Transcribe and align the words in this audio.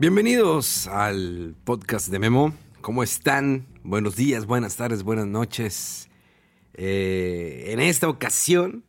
Bienvenidos 0.00 0.86
al 0.86 1.54
podcast 1.62 2.08
de 2.08 2.18
Memo. 2.18 2.54
¿Cómo 2.80 3.02
están? 3.02 3.66
Buenos 3.82 4.16
días, 4.16 4.46
buenas 4.46 4.76
tardes, 4.76 5.02
buenas 5.02 5.26
noches. 5.26 6.08
Eh, 6.72 7.66
en 7.66 7.80
esta 7.80 8.08
ocasión 8.08 8.86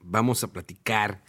vamos 0.00 0.42
a 0.44 0.48
platicar 0.48 1.22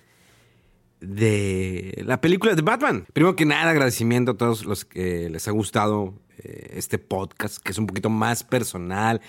de 1.01 2.03
la 2.05 2.21
película 2.21 2.55
de 2.55 2.61
Batman. 2.61 3.05
Primero 3.11 3.35
que 3.35 3.45
nada, 3.45 3.71
agradecimiento 3.71 4.31
a 4.31 4.37
todos 4.37 4.63
los 4.63 4.85
que 4.85 5.29
les 5.29 5.45
ha 5.49 5.51
gustado 5.51 6.13
eh, 6.37 6.69
este 6.75 6.97
podcast, 6.97 7.57
que 7.57 7.73
es 7.73 7.77
un 7.77 7.87
poquito 7.87 8.09
más 8.09 8.45
personal, 8.45 9.19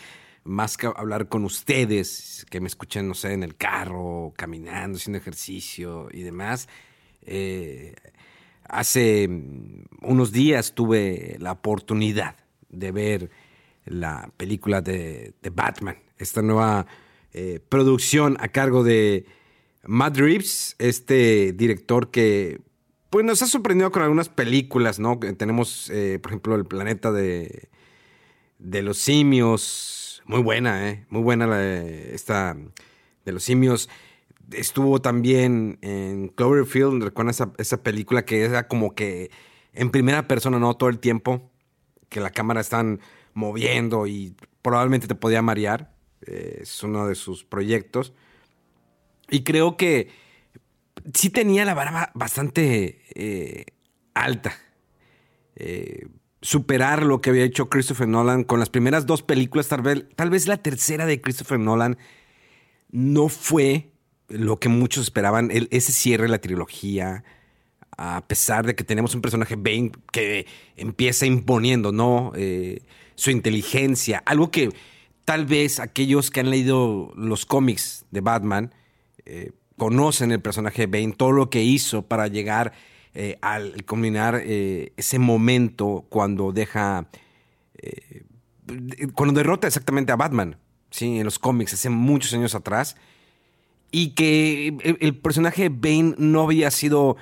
más 0.44 0.76
que 0.76 0.86
hablar 0.86 1.28
con 1.28 1.44
ustedes, 1.44 2.46
que 2.48 2.60
me 2.60 2.68
escuchen, 2.68 3.08
no 3.08 3.14
sé, 3.14 3.32
en 3.32 3.42
el 3.42 3.56
carro, 3.56 4.32
caminando, 4.36 4.96
haciendo 4.96 5.18
ejercicio 5.18 6.06
y 6.12 6.22
demás. 6.22 6.68
Eh, 7.22 7.96
hace 8.68 9.28
unos 10.02 10.32
días 10.32 10.74
tuve 10.74 11.36
la 11.40 11.52
oportunidad 11.52 12.36
de 12.68 12.92
ver 12.92 13.30
la 13.84 14.30
película 14.36 14.80
de, 14.82 15.34
de 15.42 15.50
Batman, 15.50 15.96
esta 16.18 16.42
nueva 16.42 16.86
eh, 17.32 17.60
producción 17.68 18.36
a 18.40 18.48
cargo 18.48 18.84
de 18.84 19.26
Matt 19.84 20.16
Reeves, 20.16 20.76
este 20.78 21.52
director 21.52 22.10
que 22.10 22.60
pues 23.10 23.24
nos 23.24 23.40
ha 23.42 23.46
sorprendido 23.46 23.90
con 23.90 24.02
algunas 24.02 24.28
películas, 24.28 24.98
¿no? 24.98 25.18
Tenemos, 25.18 25.88
eh, 25.90 26.18
por 26.20 26.32
ejemplo, 26.32 26.54
El 26.54 26.66
planeta 26.66 27.10
de, 27.10 27.68
de 28.58 28.82
los 28.82 28.98
simios, 28.98 30.22
muy 30.26 30.42
buena, 30.42 30.90
¿eh? 30.90 31.06
Muy 31.08 31.22
buena 31.22 31.46
la, 31.46 31.82
esta 31.82 32.56
de 33.24 33.32
los 33.32 33.42
simios. 33.44 33.88
Estuvo 34.52 35.00
también 35.00 35.78
en 35.82 36.28
Cloverfield, 36.28 37.02
recuerdan 37.02 37.30
esa, 37.30 37.52
esa 37.58 37.82
película 37.82 38.24
que 38.24 38.44
era 38.44 38.66
como 38.68 38.94
que 38.94 39.30
en 39.72 39.90
primera 39.90 40.26
persona, 40.26 40.58
¿no? 40.58 40.74
Todo 40.74 40.88
el 40.88 40.98
tiempo, 40.98 41.50
que 42.08 42.20
la 42.20 42.30
cámara 42.30 42.60
están 42.60 43.00
moviendo 43.34 44.06
y 44.06 44.34
probablemente 44.62 45.06
te 45.06 45.14
podía 45.14 45.42
marear. 45.42 45.94
Eh, 46.26 46.60
es 46.62 46.82
uno 46.82 47.06
de 47.06 47.14
sus 47.14 47.44
proyectos. 47.44 48.12
Y 49.30 49.44
creo 49.44 49.76
que 49.76 50.08
sí 51.14 51.30
tenía 51.30 51.64
la 51.64 51.74
vara 51.74 52.10
bastante 52.14 53.02
eh, 53.14 53.66
alta. 54.14 54.54
Eh, 55.56 56.08
superar 56.40 57.04
lo 57.04 57.20
que 57.20 57.30
había 57.30 57.44
hecho 57.44 57.68
Christopher 57.68 58.08
Nolan 58.08 58.44
con 58.44 58.60
las 58.60 58.70
primeras 58.70 59.06
dos 59.06 59.22
películas, 59.22 59.68
tal 59.68 59.82
vez, 59.82 60.04
tal 60.14 60.30
vez 60.30 60.46
la 60.46 60.58
tercera 60.58 61.04
de 61.06 61.20
Christopher 61.20 61.58
Nolan 61.58 61.98
no 62.90 63.28
fue 63.28 63.92
lo 64.28 64.58
que 64.58 64.68
muchos 64.68 65.04
esperaban, 65.04 65.50
ese 65.50 65.92
cierre 65.92 66.24
de 66.24 66.28
la 66.28 66.38
trilogía, 66.38 67.24
a 67.96 68.24
pesar 68.26 68.64
de 68.64 68.76
que 68.76 68.84
tenemos 68.84 69.14
un 69.14 69.22
personaje 69.22 69.56
Bane 69.56 69.90
que 70.12 70.46
empieza 70.76 71.26
imponiendo, 71.26 71.90
¿no? 71.90 72.32
Eh, 72.36 72.82
su 73.16 73.30
inteligencia, 73.30 74.22
algo 74.24 74.50
que 74.50 74.70
tal 75.24 75.46
vez 75.46 75.80
aquellos 75.80 76.30
que 76.30 76.40
han 76.40 76.50
leído 76.50 77.12
los 77.16 77.44
cómics 77.44 78.06
de 78.10 78.20
Batman 78.20 78.72
eh, 79.24 79.50
conocen 79.76 80.30
el 80.30 80.40
personaje 80.40 80.86
Bane, 80.86 81.12
todo 81.16 81.32
lo 81.32 81.50
que 81.50 81.62
hizo 81.62 82.02
para 82.02 82.28
llegar 82.28 82.72
eh, 83.14 83.36
al 83.40 83.84
combinar 83.84 84.36
ese 84.36 85.18
momento 85.18 86.06
cuando 86.08 86.52
deja, 86.52 87.08
cuando 89.14 89.34
derrota 89.34 89.66
exactamente 89.66 90.12
a 90.12 90.16
Batman, 90.16 90.56
¿sí? 90.90 91.18
En 91.18 91.24
los 91.24 91.40
cómics, 91.40 91.74
hace 91.74 91.90
muchos 91.90 92.32
años 92.32 92.54
atrás, 92.54 92.96
y 93.90 94.10
que 94.10 94.68
el, 94.68 94.98
el 95.00 95.16
personaje 95.16 95.68
Bane 95.70 96.14
no 96.18 96.42
había 96.42 96.70
sido 96.70 97.16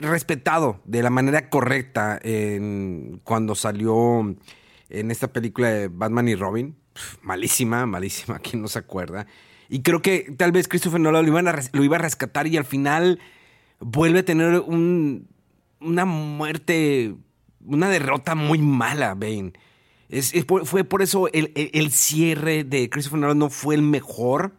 respetado 0.00 0.80
de 0.84 1.02
la 1.02 1.10
manera 1.10 1.48
correcta 1.48 2.18
en, 2.22 3.20
cuando 3.24 3.54
salió 3.54 4.36
en 4.88 5.10
esta 5.10 5.32
película 5.32 5.70
de 5.70 5.88
Batman 5.88 6.28
y 6.28 6.34
Robin. 6.34 6.76
malísima, 7.22 7.86
malísima, 7.86 8.38
quien 8.42 8.62
no 8.62 8.68
se 8.68 8.78
acuerda. 8.78 9.26
Y 9.68 9.82
creo 9.82 10.02
que 10.02 10.34
tal 10.36 10.52
vez 10.52 10.68
Christopher 10.68 11.00
Nolan 11.00 11.24
lo, 11.24 11.28
iban 11.28 11.48
a, 11.48 11.58
lo 11.72 11.84
iba 11.84 11.96
a 11.96 12.00
rescatar 12.00 12.46
y 12.46 12.56
al 12.56 12.64
final 12.64 13.20
vuelve 13.78 14.20
a 14.20 14.24
tener 14.24 14.60
un, 14.60 15.28
una 15.80 16.04
muerte, 16.04 17.14
una 17.64 17.88
derrota 17.88 18.34
muy 18.34 18.58
mala, 18.58 19.14
Bane. 19.14 19.52
Fue 20.64 20.82
por 20.82 21.02
eso 21.02 21.28
el, 21.28 21.52
el, 21.54 21.70
el, 21.72 21.92
cierre 21.92 22.64
de 22.64 22.90
Christopher 22.90 23.20
Nolan 23.20 23.38
no 23.38 23.48
fue 23.48 23.76
el 23.76 23.82
mejor. 23.82 24.56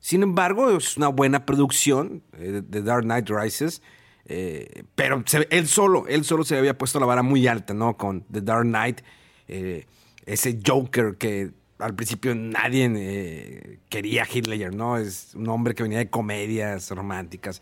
Sin 0.00 0.22
embargo, 0.22 0.76
es 0.76 0.96
una 0.96 1.08
buena 1.08 1.46
producción 1.46 2.22
eh, 2.32 2.62
Dark 2.66 3.04
Knight 3.04 3.28
Rises. 3.28 3.82
Eh, 4.26 4.84
pero 4.94 5.24
él 5.50 5.66
solo, 5.66 6.06
él 6.06 6.24
solo 6.24 6.44
se 6.44 6.56
había 6.56 6.78
puesto 6.78 7.00
la 7.00 7.06
vara 7.06 7.22
muy 7.22 7.46
alta, 7.46 7.74
¿no? 7.74 7.96
Con 7.96 8.24
The 8.30 8.42
Dark 8.42 8.64
Knight, 8.64 9.00
eh, 9.48 9.86
ese 10.26 10.60
Joker 10.64 11.16
que 11.16 11.50
al 11.80 11.94
principio 11.94 12.34
nadie 12.34 12.90
eh, 12.94 13.78
quería 13.88 14.26
Hitler, 14.30 14.74
¿no? 14.74 14.98
Es 14.98 15.34
un 15.34 15.48
hombre 15.48 15.74
que 15.74 15.82
venía 15.82 15.98
de 15.98 16.10
comedias 16.10 16.90
románticas. 16.90 17.60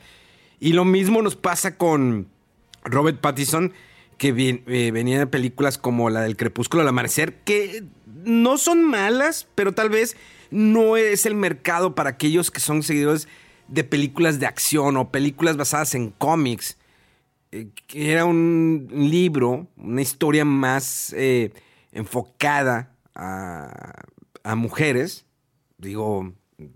Y 0.61 0.73
lo 0.73 0.85
mismo 0.85 1.23
nos 1.23 1.37
pasa 1.37 1.77
con 1.77 2.29
Robert 2.85 3.21
Pattinson, 3.21 3.73
que 4.17 4.29
eh, 4.67 4.91
venía 4.91 5.19
de 5.19 5.27
películas 5.27 5.79
como 5.79 6.11
la 6.11 6.23
del 6.23 6.37
Crepúsculo 6.37 6.83
al 6.83 6.89
Amanecer, 6.89 7.37
que 7.45 7.85
no 8.25 8.59
son 8.59 8.83
malas, 8.83 9.47
pero 9.55 9.73
tal 9.73 9.89
vez 9.89 10.17
no 10.51 10.97
es 10.97 11.27
el 11.27 11.35
mercado 11.35 11.95
para 11.95 12.11
aquellos 12.11 12.51
que 12.51 12.61
son 12.61 12.83
seguidores 12.83 13.29
de 13.69 13.85
películas 13.85 14.41
de 14.41 14.47
acción 14.47 14.97
o 14.97 15.11
películas 15.11 15.57
basadas 15.57 15.95
en 15.95 16.11
cómics. 16.11 16.79
Eh, 17.53 17.69
era 17.93 18.25
un 18.25 18.89
libro, 18.91 19.69
una 19.77 20.03
historia 20.03 20.45
más 20.45 21.15
eh, 21.17 21.53
enfocada 21.93 22.93
a, 23.15 24.05
a, 24.43 24.55
mujeres. 24.55 25.27
Digo, 25.77 26.33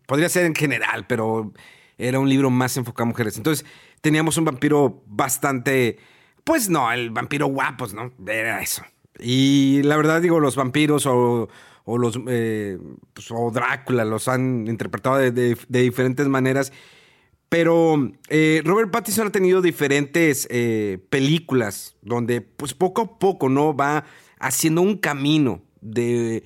podría 0.06 0.28
ser 0.28 0.46
en 0.46 0.54
general, 0.54 1.06
pero 1.06 1.52
era 1.98 2.18
un 2.18 2.28
libro 2.28 2.50
más 2.50 2.76
enfocado 2.76 3.04
a 3.04 3.08
mujeres. 3.08 3.36
Entonces 3.36 3.66
teníamos 4.00 4.36
un 4.36 4.44
vampiro 4.44 5.02
bastante, 5.06 5.98
pues 6.44 6.68
no, 6.68 6.90
el 6.92 7.10
vampiro 7.10 7.46
guapos, 7.46 7.94
¿no? 7.94 8.12
Era 8.26 8.60
eso. 8.60 8.82
Y 9.18 9.82
la 9.82 9.96
verdad 9.96 10.20
digo, 10.20 10.40
los 10.40 10.56
vampiros 10.56 11.06
o, 11.06 11.48
o 11.84 11.98
los 11.98 12.18
eh, 12.28 12.78
pues, 13.12 13.30
o 13.30 13.50
Drácula 13.50 14.04
los 14.04 14.28
han 14.28 14.66
interpretado 14.68 15.16
de, 15.16 15.30
de, 15.30 15.80
diferentes 15.80 16.26
maneras. 16.28 16.72
Pero 17.48 18.10
eh, 18.28 18.62
Robert 18.64 18.90
Pattinson 18.90 19.26
ha 19.26 19.32
tenido 19.32 19.60
diferentes 19.60 20.48
eh, 20.50 20.98
películas 21.10 21.96
donde, 22.00 22.40
pues 22.40 22.72
poco 22.72 23.02
a 23.02 23.18
poco, 23.18 23.48
¿no? 23.48 23.76
Va 23.76 24.04
haciendo 24.38 24.80
un 24.80 24.96
camino 24.96 25.62
de 25.80 26.44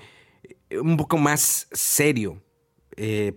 un 0.70 0.96
poco 0.96 1.16
más 1.18 1.68
serio 1.72 2.42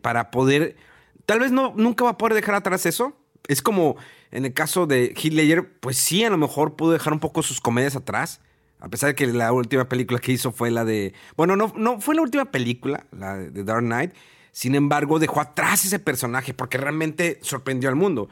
para 0.01 0.31
poder. 0.31 0.77
Tal 1.25 1.39
vez 1.39 1.51
no, 1.51 1.73
nunca 1.75 2.05
va 2.05 2.11
a 2.11 2.17
poder 2.17 2.33
dejar 2.33 2.55
atrás 2.55 2.85
eso. 2.85 3.15
Es 3.47 3.61
como 3.61 3.97
en 4.31 4.45
el 4.45 4.53
caso 4.53 4.87
de 4.87 5.13
Ledger, 5.21 5.79
pues 5.79 5.97
sí, 5.97 6.23
a 6.23 6.29
lo 6.29 6.37
mejor 6.37 6.75
pudo 6.75 6.91
dejar 6.91 7.13
un 7.13 7.19
poco 7.19 7.43
sus 7.43 7.61
comedias 7.61 7.95
atrás. 7.95 8.41
A 8.79 8.89
pesar 8.89 9.09
de 9.09 9.15
que 9.15 9.27
la 9.27 9.51
última 9.51 9.89
película 9.89 10.19
que 10.19 10.31
hizo 10.31 10.51
fue 10.51 10.71
la 10.71 10.85
de. 10.85 11.13
Bueno, 11.35 11.55
no, 11.55 11.73
no 11.75 11.99
fue 11.99 12.15
la 12.15 12.21
última 12.21 12.45
película, 12.45 13.05
la 13.11 13.37
de 13.37 13.63
Dark 13.63 13.83
Knight. 13.83 14.13
Sin 14.51 14.75
embargo, 14.75 15.19
dejó 15.19 15.41
atrás 15.41 15.85
ese 15.85 15.99
personaje 15.99 16.53
porque 16.53 16.77
realmente 16.77 17.39
sorprendió 17.41 17.89
al 17.89 17.95
mundo. 17.95 18.29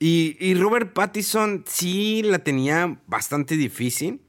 Y, 0.00 0.36
y, 0.40 0.54
Robert 0.54 0.92
Pattinson 0.92 1.64
sí 1.66 2.22
la 2.24 2.40
tenía 2.40 3.00
bastante 3.06 3.56
difícil. 3.56 4.22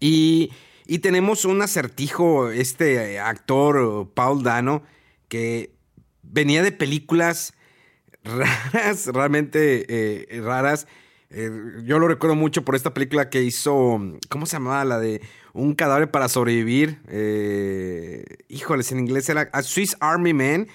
Y, 0.00 0.52
y 0.86 1.00
tenemos 1.00 1.44
un 1.44 1.60
acertijo, 1.62 2.50
este 2.50 3.18
actor, 3.18 4.10
Paul 4.14 4.42
Dano, 4.42 4.82
que 5.28 5.74
venía 6.22 6.62
de 6.62 6.72
películas 6.72 7.54
raras, 8.24 9.06
realmente 9.06 9.86
eh, 9.88 10.40
raras. 10.40 10.86
Eh, 11.30 11.50
yo 11.84 11.98
lo 11.98 12.08
recuerdo 12.08 12.36
mucho 12.36 12.64
por 12.64 12.74
esta 12.74 12.94
película 12.94 13.28
que 13.28 13.42
hizo, 13.42 14.00
¿cómo 14.28 14.46
se 14.46 14.56
llamaba? 14.56 14.84
La 14.84 14.98
de 14.98 15.20
Un 15.52 15.74
cadáver 15.74 16.10
para 16.10 16.28
sobrevivir. 16.28 17.00
Eh, 17.08 18.24
híjoles, 18.48 18.92
en 18.92 19.00
inglés 19.00 19.28
era 19.28 19.48
A 19.52 19.62
Swiss 19.62 19.96
Army 20.00 20.32
Man 20.32 20.68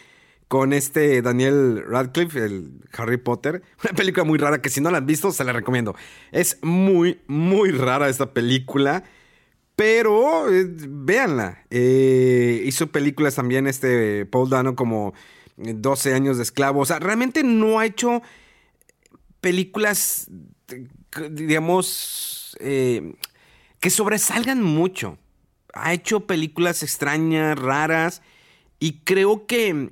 con 0.47 0.73
este 0.73 1.23
Daniel 1.23 1.83
Radcliffe, 1.87 2.43
el 2.43 2.71
Harry 2.95 3.17
Potter. 3.17 3.63
Una 3.83 3.93
película 3.93 4.23
muy 4.23 4.37
rara 4.37 4.61
que 4.61 4.69
si 4.69 4.81
no 4.81 4.91
la 4.91 4.99
han 4.99 5.05
visto 5.07 5.31
se 5.31 5.43
la 5.43 5.53
recomiendo. 5.53 5.95
Es 6.31 6.59
muy, 6.61 7.21
muy 7.27 7.71
rara 7.71 8.09
esta 8.09 8.33
película. 8.33 9.03
Pero 9.75 10.53
eh, 10.53 10.67
véanla. 10.69 11.63
hizo 11.71 12.87
películas 12.91 13.33
también 13.35 13.65
este 13.65 14.27
Paul 14.27 14.51
Dano 14.51 14.75
como 14.75 15.15
12 15.57 16.13
años 16.13 16.37
de 16.37 16.43
esclavo. 16.43 16.81
O 16.81 16.85
sea, 16.85 16.99
realmente 16.99 17.43
no 17.43 17.79
ha 17.79 17.87
hecho 17.87 18.21
películas, 19.43 20.31
digamos, 21.31 22.55
eh, 22.61 23.13
que 23.81 23.89
sobresalgan 23.89 24.63
mucho. 24.63 25.17
Ha 25.73 25.91
hecho 25.93 26.25
películas 26.25 26.81
extrañas, 26.81 27.59
raras, 27.59 28.21
y 28.79 29.01
creo 29.03 29.45
que 29.45 29.91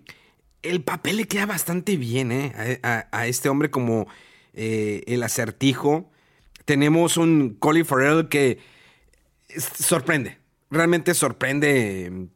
el 0.61 0.81
papel 0.83 1.17
le 1.17 1.27
queda 1.27 1.45
bastante 1.45 1.97
bien 1.97 2.31
¿eh? 2.31 2.79
a, 2.81 3.27
este 3.27 3.49
hombre 3.49 3.69
como 3.69 4.07
eh, 4.53 5.03
el 5.05 5.21
acertijo. 5.21 6.09
Tenemos 6.63 7.17
un 7.17 7.57
Colin 7.59 7.85
Farrell 7.85 8.29
que 8.29 8.59
sorprende, 9.57 10.37
realmente 10.69 11.13
sorprende 11.13 12.29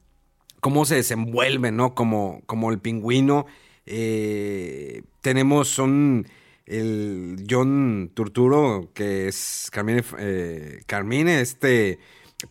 cómo 0.59 0.83
se 0.83 0.95
desenvuelve, 0.95 1.71
¿no? 1.71 1.95
Como, 1.95 2.41
como 2.45 2.71
el 2.71 2.79
pingüino. 2.79 3.45
Eh, 3.85 5.03
tenemos 5.21 5.79
un 5.79 6.27
el 6.65 7.45
John 7.49 8.11
Turturo, 8.13 8.91
que 8.93 9.27
es 9.27 9.69
Carmine, 9.71 10.03
eh, 10.17 11.41
este 11.41 11.99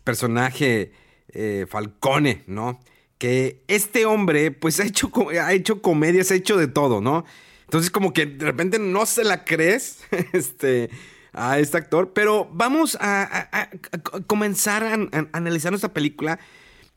personaje 0.03 0.91
eh, 1.29 1.65
Falcone, 1.69 2.43
¿no? 2.47 2.79
Que 3.17 3.63
este 3.67 4.05
hombre, 4.05 4.51
pues 4.51 4.79
ha 4.79 4.85
hecho, 4.85 5.11
ha 5.41 5.53
hecho 5.53 5.81
comedias, 5.81 6.31
ha 6.31 6.35
hecho 6.35 6.57
de 6.57 6.67
todo, 6.67 7.01
¿no? 7.01 7.25
Entonces, 7.63 7.91
como 7.91 8.13
que 8.13 8.25
de 8.25 8.45
repente 8.45 8.79
no 8.79 9.05
se 9.05 9.23
la 9.23 9.43
crees 9.43 10.03
este, 10.33 10.89
a 11.33 11.59
este 11.59 11.77
actor, 11.77 12.13
pero 12.13 12.49
vamos 12.51 12.97
a, 13.01 13.69
comenzar 14.27 14.83
a, 14.83 14.93
a 14.93 15.27
analizar 15.33 15.71
nuestra 15.71 15.93
película 15.93 16.39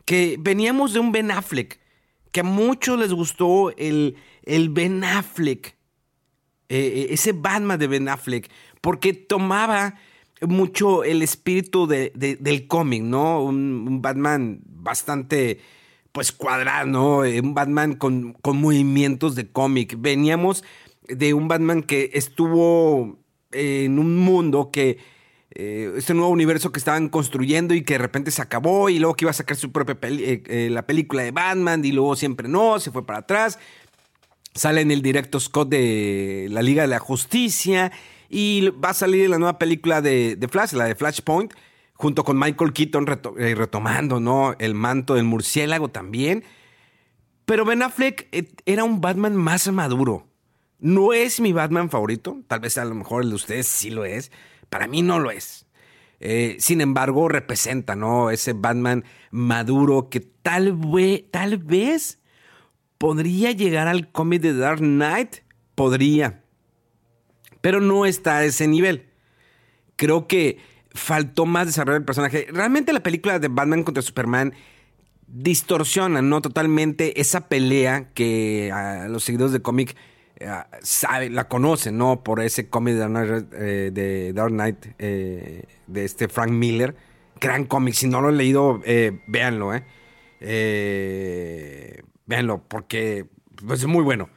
que 0.04 0.36
veníamos 0.38 0.92
de 0.92 1.00
un 1.00 1.12
Ben 1.12 1.30
Affleck, 1.30 1.80
que 2.32 2.40
a 2.40 2.44
muchos 2.44 2.98
les 2.98 3.12
gustó 3.12 3.76
el, 3.76 4.16
el 4.44 4.68
Ben 4.70 5.02
Affleck, 5.04 5.77
eh, 6.68 6.78
eh, 6.78 7.06
ese 7.10 7.32
Batman 7.32 7.78
de 7.78 7.86
Ben 7.86 8.08
Affleck, 8.08 8.50
porque 8.80 9.12
tomaba 9.12 9.94
mucho 10.46 11.02
el 11.04 11.22
espíritu 11.22 11.86
del 11.86 12.66
cómic, 12.68 13.02
¿no? 13.02 13.42
Un, 13.42 14.00
Batman 14.00 14.60
bastante, 14.64 15.60
pues 16.12 16.32
cuadrado, 16.32 16.86
¿no? 16.86 17.24
Eh, 17.24 17.40
un 17.40 17.54
Batman 17.54 17.94
con, 17.94 18.34
con 18.34 18.60
movimientos 18.60 19.34
de 19.34 19.50
cómic. 19.50 19.96
Veníamos 19.98 20.64
de 21.08 21.34
un 21.34 21.48
Batman 21.48 21.82
que 21.82 22.10
estuvo 22.14 23.18
en 23.50 23.98
un 23.98 24.16
mundo 24.16 24.70
que 24.70 24.98
eh, 25.50 25.94
este 25.96 26.14
nuevo 26.14 26.30
universo 26.30 26.70
que 26.70 26.78
estaban 26.78 27.08
construyendo 27.08 27.74
y 27.74 27.82
que 27.82 27.94
de 27.94 27.98
repente 27.98 28.30
se 28.30 28.42
acabó 28.42 28.90
y 28.90 28.98
luego 28.98 29.14
que 29.14 29.24
iba 29.24 29.30
a 29.30 29.34
sacar 29.34 29.56
su 29.56 29.72
propia 29.72 29.98
eh, 30.02 30.68
la 30.70 30.86
película 30.86 31.22
de 31.22 31.30
Batman 31.30 31.84
y 31.84 31.92
luego 31.92 32.14
siempre 32.16 32.48
no, 32.48 32.78
se 32.78 32.90
fue 32.90 33.06
para 33.06 33.20
atrás. 33.20 33.58
Sale 34.58 34.80
en 34.80 34.90
el 34.90 35.02
directo 35.02 35.38
Scott 35.38 35.68
de 35.68 36.48
la 36.50 36.62
Liga 36.62 36.82
de 36.82 36.88
la 36.88 36.98
Justicia 36.98 37.92
y 38.28 38.70
va 38.70 38.90
a 38.90 38.94
salir 38.94 39.30
la 39.30 39.38
nueva 39.38 39.56
película 39.56 40.02
de, 40.02 40.36
Flash, 40.50 40.72
la 40.72 40.86
de 40.86 40.96
Flashpoint, 40.96 41.54
junto 41.94 42.24
con 42.24 42.40
Michael 42.40 42.72
Keaton 42.72 43.06
retomando 43.06 44.18
¿no? 44.18 44.56
el 44.58 44.74
manto 44.74 45.14
del 45.14 45.22
murciélago 45.22 45.90
también. 45.90 46.42
Pero 47.44 47.64
Ben 47.64 47.84
Affleck 47.84 48.26
era 48.66 48.82
un 48.82 49.00
Batman 49.00 49.36
más 49.36 49.70
maduro. 49.70 50.26
No 50.80 51.12
es 51.12 51.38
mi 51.38 51.52
Batman 51.52 51.88
favorito, 51.88 52.42
tal 52.48 52.58
vez 52.58 52.78
a 52.78 52.84
lo 52.84 52.96
mejor 52.96 53.22
el 53.22 53.28
de 53.28 53.36
ustedes 53.36 53.68
sí 53.68 53.90
lo 53.90 54.04
es, 54.04 54.32
para 54.68 54.88
mí 54.88 55.02
no 55.02 55.20
lo 55.20 55.30
es. 55.30 55.66
Eh, 56.18 56.56
sin 56.58 56.80
embargo, 56.80 57.28
representa, 57.28 57.94
¿no? 57.94 58.30
Ese 58.30 58.54
Batman 58.54 59.04
maduro 59.30 60.08
que 60.10 60.18
tal, 60.18 60.76
tal 61.30 61.58
vez 61.58 62.18
podría 62.98 63.52
llegar 63.52 63.88
al 63.88 64.10
cómic 64.10 64.42
de 64.42 64.54
Dark 64.54 64.80
Knight. 64.80 65.36
Podría. 65.74 66.42
Pero 67.60 67.80
no 67.80 68.04
está 68.04 68.38
a 68.38 68.44
ese 68.44 68.66
nivel. 68.66 69.06
Creo 69.96 70.26
que 70.26 70.58
faltó 70.92 71.46
más 71.46 71.66
desarrollo 71.66 71.94
del 71.94 72.04
personaje. 72.04 72.46
Realmente 72.50 72.92
la 72.92 73.02
película 73.02 73.38
de 73.38 73.48
Batman 73.48 73.84
contra 73.84 74.02
Superman 74.02 74.52
distorsiona, 75.26 76.22
¿no? 76.22 76.40
Totalmente 76.40 77.20
esa 77.20 77.48
pelea 77.48 78.10
que 78.14 78.72
a 78.72 79.08
los 79.08 79.24
seguidores 79.24 79.52
de 79.52 79.60
cómic 79.60 79.96
eh, 80.36 80.48
sabe, 80.82 81.30
la 81.30 81.48
conoce, 81.48 81.92
¿no? 81.92 82.22
Por 82.22 82.40
ese 82.40 82.68
cómic 82.68 82.94
de, 82.94 83.44
eh, 83.52 84.32
Dark 84.34 84.52
Knight 84.52 84.86
eh, 84.98 85.64
de 85.86 86.04
este 86.04 86.28
Frank 86.28 86.50
Miller. 86.50 86.96
Gran 87.40 87.66
cómic, 87.66 87.94
si 87.94 88.08
no 88.08 88.20
lo 88.20 88.30
he 88.30 88.32
leído, 88.32 88.80
véanlo, 89.28 89.72
¿eh? 89.72 89.84
Véanlo, 92.28 92.62
porque 92.68 93.26
pues, 93.66 93.80
es 93.80 93.86
muy 93.86 94.04
bueno. 94.04 94.30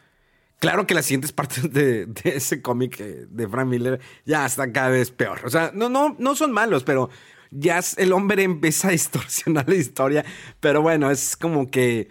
Claro 0.59 0.87
que 0.87 0.95
las 0.95 1.05
siguientes 1.05 1.31
partes 1.31 1.71
de, 1.71 2.07
ese 2.23 2.63
cómic 2.63 2.97
de 2.97 3.47
Frank 3.47 3.67
Miller 3.67 3.99
ya 4.25 4.45
están 4.45 4.71
cada 4.71 4.89
vez 4.89 5.11
peor. 5.11 5.41
O 5.45 5.49
sea, 5.49 5.71
no, 5.75 5.89
no, 5.89 6.15
no 6.17 6.35
son 6.35 6.51
malos, 6.51 6.83
pero 6.83 7.09
ya 7.51 7.79
el 7.97 8.13
hombre 8.13 8.43
empieza 8.43 8.87
a 8.87 8.91
distorsionar 8.91 9.69
la 9.69 9.75
historia. 9.75 10.25
Pero 10.59 10.81
bueno, 10.81 11.11
es 11.11 11.37
como 11.37 11.69
que 11.69 12.09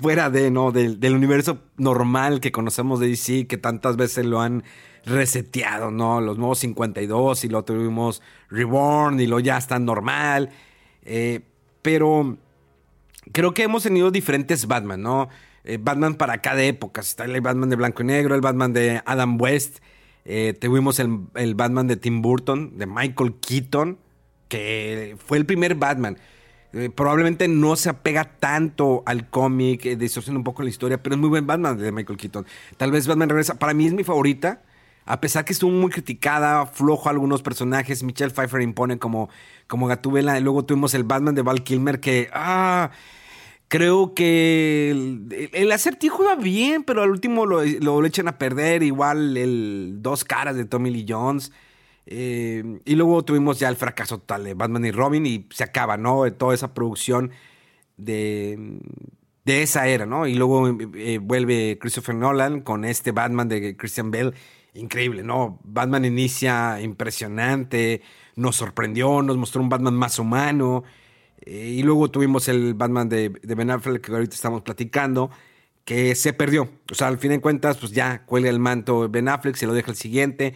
fuera 0.00 0.30
de, 0.30 0.50
¿no? 0.50 0.72
Del, 0.72 1.14
universo 1.14 1.58
normal 1.76 2.40
que 2.40 2.52
conocemos 2.52 3.00
de 3.00 3.08
DC, 3.08 3.46
que 3.46 3.58
tantas 3.58 3.96
veces 3.96 4.26
lo 4.26 4.40
han 4.40 4.64
reseteado, 5.04 5.90
¿no? 5.90 6.20
Los 6.20 6.38
nuevos 6.38 6.60
52 6.60 7.44
y 7.44 7.48
lo 7.48 7.64
tuvimos 7.64 8.22
Reborn 8.48 9.18
y 9.20 9.26
lo 9.26 9.40
ya 9.40 9.58
está 9.58 9.78
normal. 9.78 10.50
Eh, 11.02 11.40
pero 11.82 12.38
creo 13.32 13.54
que 13.54 13.62
hemos 13.62 13.82
tenido 13.82 14.10
diferentes 14.10 14.66
Batman, 14.66 15.02
¿no? 15.02 15.28
Eh, 15.64 15.78
Batman 15.80 16.14
para 16.14 16.38
cada 16.40 16.62
época. 16.62 17.00
Está 17.00 17.24
el 17.24 17.40
Batman 17.40 17.70
de 17.70 17.76
blanco 17.76 18.02
y 18.02 18.06
negro, 18.06 18.34
el 18.34 18.40
Batman 18.40 18.72
de 18.72 19.02
Adam 19.04 19.40
West. 19.40 19.78
Eh, 20.24 20.54
tuvimos 20.60 20.98
el, 20.98 21.20
el 21.34 21.54
Batman 21.54 21.86
de 21.86 21.96
Tim 21.96 22.22
Burton, 22.22 22.76
de 22.78 22.86
Michael 22.86 23.34
Keaton, 23.40 23.98
que 24.48 25.16
fue 25.24 25.38
el 25.38 25.46
primer 25.46 25.74
Batman. 25.74 26.18
Eh, 26.74 26.90
probablemente 26.90 27.48
no 27.48 27.76
se 27.76 27.88
apega 27.88 28.24
tanto 28.38 29.02
al 29.06 29.30
cómic, 29.30 29.86
eh, 29.86 29.96
distorsiona 29.96 30.38
un 30.38 30.44
poco 30.44 30.62
la 30.62 30.68
historia, 30.68 31.02
pero 31.02 31.14
es 31.14 31.20
muy 31.20 31.30
buen 31.30 31.46
Batman 31.46 31.78
de 31.78 31.92
Michael 31.92 32.18
Keaton. 32.18 32.46
Tal 32.76 32.90
vez 32.90 33.06
Batman 33.06 33.30
regresa. 33.30 33.58
Para 33.58 33.72
mí 33.74 33.86
es 33.86 33.94
mi 33.94 34.04
favorita. 34.04 34.62
A 35.06 35.20
pesar 35.20 35.46
que 35.46 35.54
estuvo 35.54 35.70
muy 35.70 35.90
criticada, 35.90 36.66
flojo 36.66 37.08
algunos 37.08 37.40
personajes, 37.40 38.02
Michelle 38.02 38.30
Pfeiffer 38.30 38.60
impone 38.60 38.98
como, 38.98 39.30
como 39.66 39.86
Gatubela. 39.86 40.38
Y 40.38 40.42
luego 40.42 40.66
tuvimos 40.66 40.92
el 40.92 41.04
Batman 41.04 41.34
de 41.34 41.40
Val 41.42 41.64
Kilmer 41.64 42.00
que, 42.00 42.28
ah, 42.34 42.90
creo 43.68 44.14
que 44.14 44.90
el, 44.90 45.50
el 45.52 45.72
acertijo 45.72 46.24
iba 46.24 46.34
bien, 46.34 46.82
pero 46.82 47.02
al 47.02 47.10
último 47.10 47.46
lo, 47.46 47.62
lo, 47.64 48.04
echan 48.04 48.28
a 48.28 48.38
perder. 48.38 48.82
Igual 48.82 49.36
el 49.36 49.98
Dos 50.00 50.24
Caras 50.24 50.56
de 50.56 50.64
Tommy 50.64 50.90
Lee 50.90 51.06
Jones. 51.08 51.52
Eh, 52.06 52.80
y 52.86 52.94
luego 52.94 53.22
tuvimos 53.24 53.58
ya 53.58 53.68
el 53.68 53.76
fracaso 53.76 54.18
total 54.18 54.44
de 54.44 54.54
Batman 54.54 54.86
y 54.86 54.90
Robin 54.90 55.26
y 55.26 55.46
se 55.50 55.64
acaba, 55.64 55.98
¿no? 55.98 56.30
Toda 56.32 56.54
esa 56.54 56.72
producción 56.72 57.30
de, 57.98 58.80
de 59.44 59.62
esa 59.62 59.86
era, 59.88 60.06
¿no? 60.06 60.26
Y 60.26 60.34
luego 60.34 60.68
eh, 60.94 61.18
vuelve 61.18 61.78
Christopher 61.78 62.14
Nolan 62.14 62.62
con 62.62 62.86
este 62.86 63.12
Batman 63.12 63.48
de 63.48 63.76
Christian 63.76 64.10
Bale. 64.10 64.32
Increíble, 64.72 65.22
¿no? 65.22 65.58
Batman 65.64 66.04
inicia 66.06 66.80
impresionante, 66.80 68.00
nos 68.36 68.56
sorprendió, 68.56 69.22
nos 69.22 69.36
mostró 69.36 69.60
un 69.60 69.68
Batman 69.68 69.94
más 69.94 70.18
humano. 70.18 70.84
Eh, 71.50 71.76
y 71.78 71.82
luego 71.82 72.10
tuvimos 72.10 72.46
el 72.48 72.74
Batman 72.74 73.08
de, 73.08 73.30
Ben 73.42 73.70
Affleck 73.70 74.04
que 74.04 74.12
ahorita 74.12 74.34
estamos 74.34 74.60
platicando, 74.60 75.30
que 75.86 76.14
se 76.14 76.34
perdió. 76.34 76.68
O 76.92 76.94
sea, 76.94 77.06
al 77.08 77.18
fin 77.18 77.30
de 77.30 77.40
cuentas, 77.40 77.78
pues 77.78 77.92
ya 77.92 78.26
cuelga 78.26 78.50
el 78.50 78.58
manto 78.58 79.08
Ben 79.08 79.28
Affleck, 79.28 79.56
se 79.56 79.66
lo 79.66 79.72
deja 79.72 79.90
el 79.90 79.96
siguiente 79.96 80.54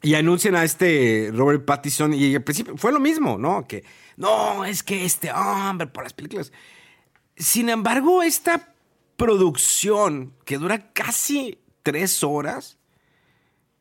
y 0.00 0.14
anuncian 0.14 0.56
a 0.56 0.64
este 0.64 1.30
Robert 1.34 1.66
Pattinson 1.66 2.14
y 2.14 2.34
al 2.34 2.42
principio 2.42 2.78
fue 2.78 2.90
lo 2.90 3.00
mismo, 3.00 3.36
¿no? 3.36 3.66
Que 3.68 3.84
no, 4.16 4.64
es 4.64 4.82
que 4.82 5.04
este 5.04 5.30
hombre 5.30 5.88
por 5.88 6.04
las 6.04 6.14
películas. 6.14 6.52
Sin 7.36 7.68
embargo, 7.68 8.22
esta 8.22 8.72
producción 9.18 10.32
que 10.46 10.56
dura 10.56 10.90
casi 10.94 11.58
tres 11.82 12.24
horas, 12.24 12.78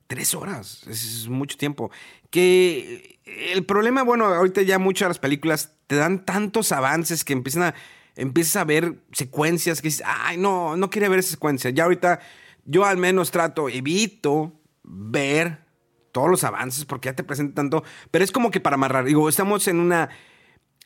tres 0.07 0.33
horas, 0.33 0.85
es 0.87 1.29
mucho 1.29 1.57
tiempo, 1.57 1.89
que 2.29 3.19
el 3.23 3.65
problema, 3.65 4.03
bueno, 4.03 4.25
ahorita 4.25 4.61
ya 4.61 4.77
muchas 4.77 5.05
de 5.05 5.09
las 5.11 5.19
películas 5.19 5.74
te 5.87 5.95
dan 5.95 6.25
tantos 6.25 6.71
avances 6.71 7.23
que 7.23 7.33
empiezan 7.33 7.63
a 7.63 7.75
empiezas 8.15 8.55
a 8.55 8.63
ver 8.63 9.03
secuencias 9.11 9.81
que 9.81 9.89
dices, 9.89 10.03
ay, 10.05 10.37
no, 10.37 10.77
no 10.77 10.89
quería 10.89 11.09
ver 11.09 11.19
esa 11.19 11.31
secuencia. 11.31 11.69
Ya 11.71 11.83
ahorita 11.83 12.19
yo 12.63 12.85
al 12.85 12.97
menos 12.97 13.31
trato, 13.31 13.69
evito 13.69 14.53
ver 14.83 15.65
todos 16.11 16.29
los 16.29 16.43
avances 16.45 16.85
porque 16.85 17.09
ya 17.09 17.13
te 17.13 17.23
presentan 17.23 17.69
tanto, 17.69 17.83
pero 18.09 18.23
es 18.23 18.31
como 18.31 18.51
que 18.51 18.61
para 18.61 18.75
amarrar, 18.75 19.03
digo, 19.03 19.27
estamos 19.27 19.67
en 19.67 19.79
una 19.79 20.09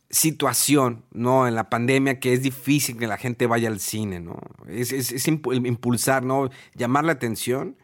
situación, 0.09 1.05
¿no? 1.11 1.47
En 1.47 1.55
la 1.55 1.69
pandemia 1.69 2.19
que 2.19 2.33
es 2.33 2.41
difícil 2.41 2.97
que 2.97 3.07
la 3.07 3.17
gente 3.17 3.45
vaya 3.45 3.67
al 3.67 3.79
cine, 3.79 4.19
¿no? 4.19 4.39
Es, 4.67 5.27
impulsar, 5.27 6.23
¿no? 6.23 6.49
Llamar 6.73 7.05
la 7.05 7.11
atención. 7.11 7.77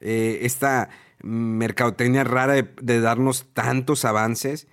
Eh, 0.00 0.40
esta 0.42 0.90
mercadotecnia 1.22 2.24
rara 2.24 2.54
de, 2.54 3.00
darnos 3.00 3.46
tantos 3.54 4.04
avances. 4.04 4.68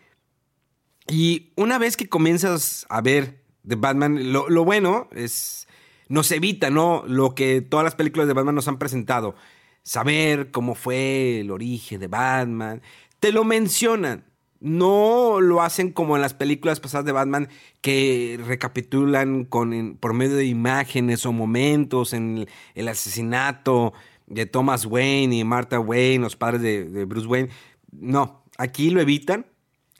Y 1.07 1.51
una 1.55 1.77
vez 1.77 1.97
que 1.97 2.09
comienzas 2.09 2.85
a 2.89 3.01
ver 3.01 3.41
de 3.63 3.75
Batman, 3.75 4.31
lo, 4.31 4.65
bueno 4.65 5.09
es, 5.13 5.67
nos 6.07 6.31
evita, 6.31 6.69
¿no? 6.69 7.03
Lo 7.07 7.35
que 7.35 7.61
todas 7.61 7.83
las 7.83 7.95
películas 7.95 8.27
de 8.27 8.33
Batman 8.33 8.55
nos 8.55 8.67
han 8.67 8.79
presentado. 8.79 9.35
Saber 9.83 10.51
cómo 10.51 10.75
fue 10.75 11.41
el 11.41 11.51
origen 11.51 11.99
de 11.99 12.07
Batman. 12.07 12.81
Te 13.19 13.31
lo 13.31 13.43
mencionan 13.43 14.25
no 14.61 15.41
lo 15.41 15.63
hacen 15.63 15.91
como 15.91 16.15
en 16.15 16.21
las 16.21 16.35
películas 16.35 16.79
pasadas 16.79 17.03
de 17.05 17.11
Batman 17.11 17.49
que 17.81 18.39
recapitulan 18.45 19.43
con, 19.43 19.97
por 19.99 20.13
medio 20.13 20.35
de 20.35 20.45
imágenes 20.45 21.25
o 21.25 21.33
momentos 21.33 22.13
en 22.13 22.47
el, 22.75 22.87
asesinato 22.87 23.93
de 24.27 24.45
Thomas 24.45 24.85
Wayne 24.85 25.35
y 25.35 25.43
Martha 25.43 25.79
Wayne, 25.79 26.19
los 26.19 26.35
padres 26.35 26.61
de, 26.61 27.05
Bruce 27.05 27.27
Wayne. 27.27 27.49
No, 27.91 28.43
aquí 28.57 28.91
lo 28.91 29.01
evitan, 29.01 29.47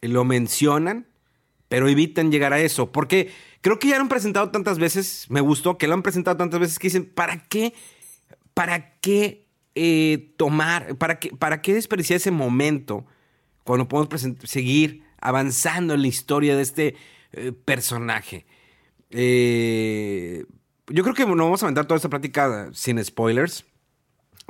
lo 0.02 0.24
mencionan, 0.26 1.08
pero 1.68 1.88
evitan 1.88 2.32
llegar 2.32 2.54
a 2.54 2.60
eso. 2.60 2.92
Porque 2.92 3.32
creo 3.62 3.80
que 3.80 3.90
ya 3.90 3.96
lo 3.96 4.02
han 4.02 4.10
presentado 4.10 4.52
tantas 4.52 4.80
veces, 4.80 5.26
me 5.30 5.42
gustó 5.42 5.78
que 5.78 5.88
lo 5.88 5.94
han 5.94 6.04
presentado 6.04 6.38
tantas 6.38 6.60
veces 6.60 6.80
que 6.80 6.88
dicen, 6.88 7.06
¿para 7.06 7.48
qué? 7.48 7.74
¿Para 8.54 8.96
qué 9.00 9.48
eh, 9.76 10.34
tomar? 10.38 10.98
¿Para 10.98 11.20
qué, 11.20 11.30
¿Para 11.30 11.62
qué 11.62 11.74
desperdiciar 11.74 12.18
ese 12.18 12.32
momento? 12.32 13.06
cuando 13.64 13.88
podemos 13.88 14.28
seguir 14.44 15.04
avanzando 15.20 15.94
en 15.94 16.02
la 16.02 16.08
historia 16.08 16.56
de 16.56 16.62
este 16.62 16.96
eh, 17.34 17.52
personaje. 17.52 18.46
Eh, 19.10 20.46
yo 20.88 21.04
creo 21.04 21.16
que 21.16 21.26
no 21.26 21.36
vamos 21.36 21.62
a 21.64 21.68
aventar 21.68 21.86
toda 21.86 21.98
esta 21.98 22.10
plática 22.10 22.70
sin 22.74 23.04
spoilers. 23.04 23.66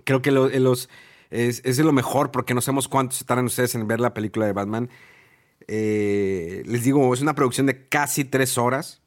Creo 0.06 0.22
que 0.22 0.32
los, 0.32 0.90
es, 1.30 1.62
es, 1.64 1.80
lo 1.80 1.92
mejor 1.92 2.32
porque 2.32 2.54
no 2.54 2.62
sabemos 2.62 2.88
cuántos 2.88 3.22
estarán 3.22 3.46
ustedes 3.46 3.76
en 3.76 3.88
ver 3.88 4.00
la 4.00 4.14
película 4.14 4.46
de 4.46 4.54
Batman. 4.54 4.90
Eh, 5.68 6.64
les 6.66 6.84
digo, 6.84 7.14
es 7.14 7.22
una 7.22 7.36
producción 7.36 7.68
de 7.68 7.88
casi 7.88 8.26
tres 8.26 8.58
horas. 8.58 9.02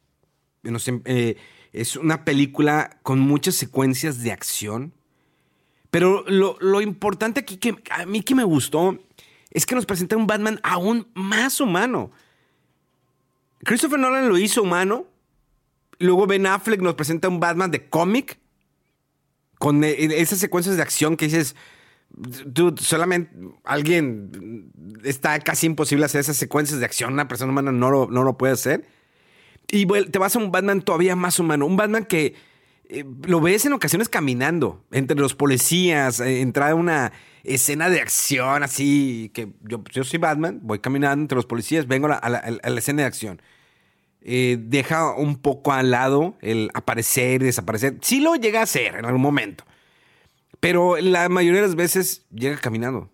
es 1.73 1.97
una 1.97 2.25
película 2.25 2.99
con 3.03 3.21
muchas 3.21 3.55
secuencias 3.55 4.23
de 4.23 4.33
acción. 4.33 4.93
Pero 5.91 6.25
lo, 6.27 6.57
lo 6.61 6.81
importante 6.81 7.41
aquí 7.41 7.57
que 7.57 7.77
a 7.91 8.05
mí 8.07 8.23
que 8.23 8.35
me 8.35 8.45
gustó 8.45 8.99
es 9.51 9.67
que 9.67 9.75
nos 9.77 9.87
presenta 9.87 10.17
un 10.17 10.27
Batman 10.27 10.59
aún 10.63 11.07
más 11.15 11.61
humano. 11.61 12.11
Christopher 13.65 13.99
Nolan 13.99 14.29
lo 14.29 14.37
hizo 14.37 14.63
humano. 14.63 15.07
Luego 15.99 16.27
Ben 16.27 16.47
Affleck 16.47 16.81
nos 16.81 16.95
presenta 16.95 17.29
un 17.29 17.41
Batman 17.41 17.71
de 17.71 17.89
cómic. 17.89 18.39
Con 19.59 19.85
esas 19.85 20.41
secuencias 20.41 20.77
de 20.77 20.83
acción 20.83 21.17
que 21.17 21.27
dices, 21.27 21.55
dude, 22.17 22.83
solamente 22.83 23.31
alguien 23.65 24.73
está 25.05 25.39
casi 25.41 25.67
imposible 25.67 26.05
hacer 26.05 26.21
esas 26.21 26.37
secuencias 26.37 26.79
de 26.81 26.87
acción. 26.87 27.13
Una 27.13 27.29
persona 27.29 27.53
humana 27.53 27.73
no 27.73 27.91
lo, 27.91 28.07
no 28.07 28.23
lo 28.23 28.39
puede 28.39 28.53
hacer. 28.53 28.87
Y 29.71 29.87
te 29.87 30.19
vas 30.19 30.37
a 30.37 30.39
un 30.39 30.53
Batman 30.53 30.83
todavía 30.83 31.17
más 31.17 31.39
humano. 31.39 31.67
Un 31.67 31.77
Batman 31.77 32.05
que 32.05 32.35
eh, 32.89 33.05
lo 33.27 33.41
ves 33.41 33.65
en 33.65 33.73
ocasiones 33.73 34.09
caminando 34.09 34.85
entre 34.93 35.17
los 35.17 35.35
policías, 35.35 36.21
eh, 36.21 36.43
entrar 36.43 36.73
a 36.73 36.75
una 36.75 37.13
escena 37.43 37.89
de 37.89 38.01
acción 38.01 38.63
así, 38.63 39.31
que 39.33 39.53
yo, 39.63 39.83
yo 39.91 40.05
soy 40.05 40.19
Batman, 40.19 40.61
voy 40.63 40.81
caminando 40.81 41.23
entre 41.23 41.37
los 41.37 41.47
policías, 41.47 41.87
vengo 41.87 42.09
a 42.09 42.29
la, 42.29 42.39
escena 42.79 43.03
de 43.03 43.07
acción. 43.07 43.43
Eh, 44.21 44.59
deja 44.61 45.15
un 45.15 45.37
poco 45.37 45.73
al 45.73 45.91
lado 45.91 46.37
el 46.41 46.71
aparecer 46.75 47.43
y 47.43 47.47
desaparecer. 47.47 47.99
Sí 48.01 48.21
lo 48.21 48.37
llega 48.37 48.61
a 48.61 48.65
hacer 48.65 48.97
en 48.97 49.07
algún 49.07 49.23
momento, 49.23 49.65
pero 50.65 50.97
la 50.97 51.29
mayoría 51.29 51.61
de 51.61 51.67
las 51.67 51.77
veces 51.77 52.25
llega 52.31 52.57
caminando. 52.57 53.11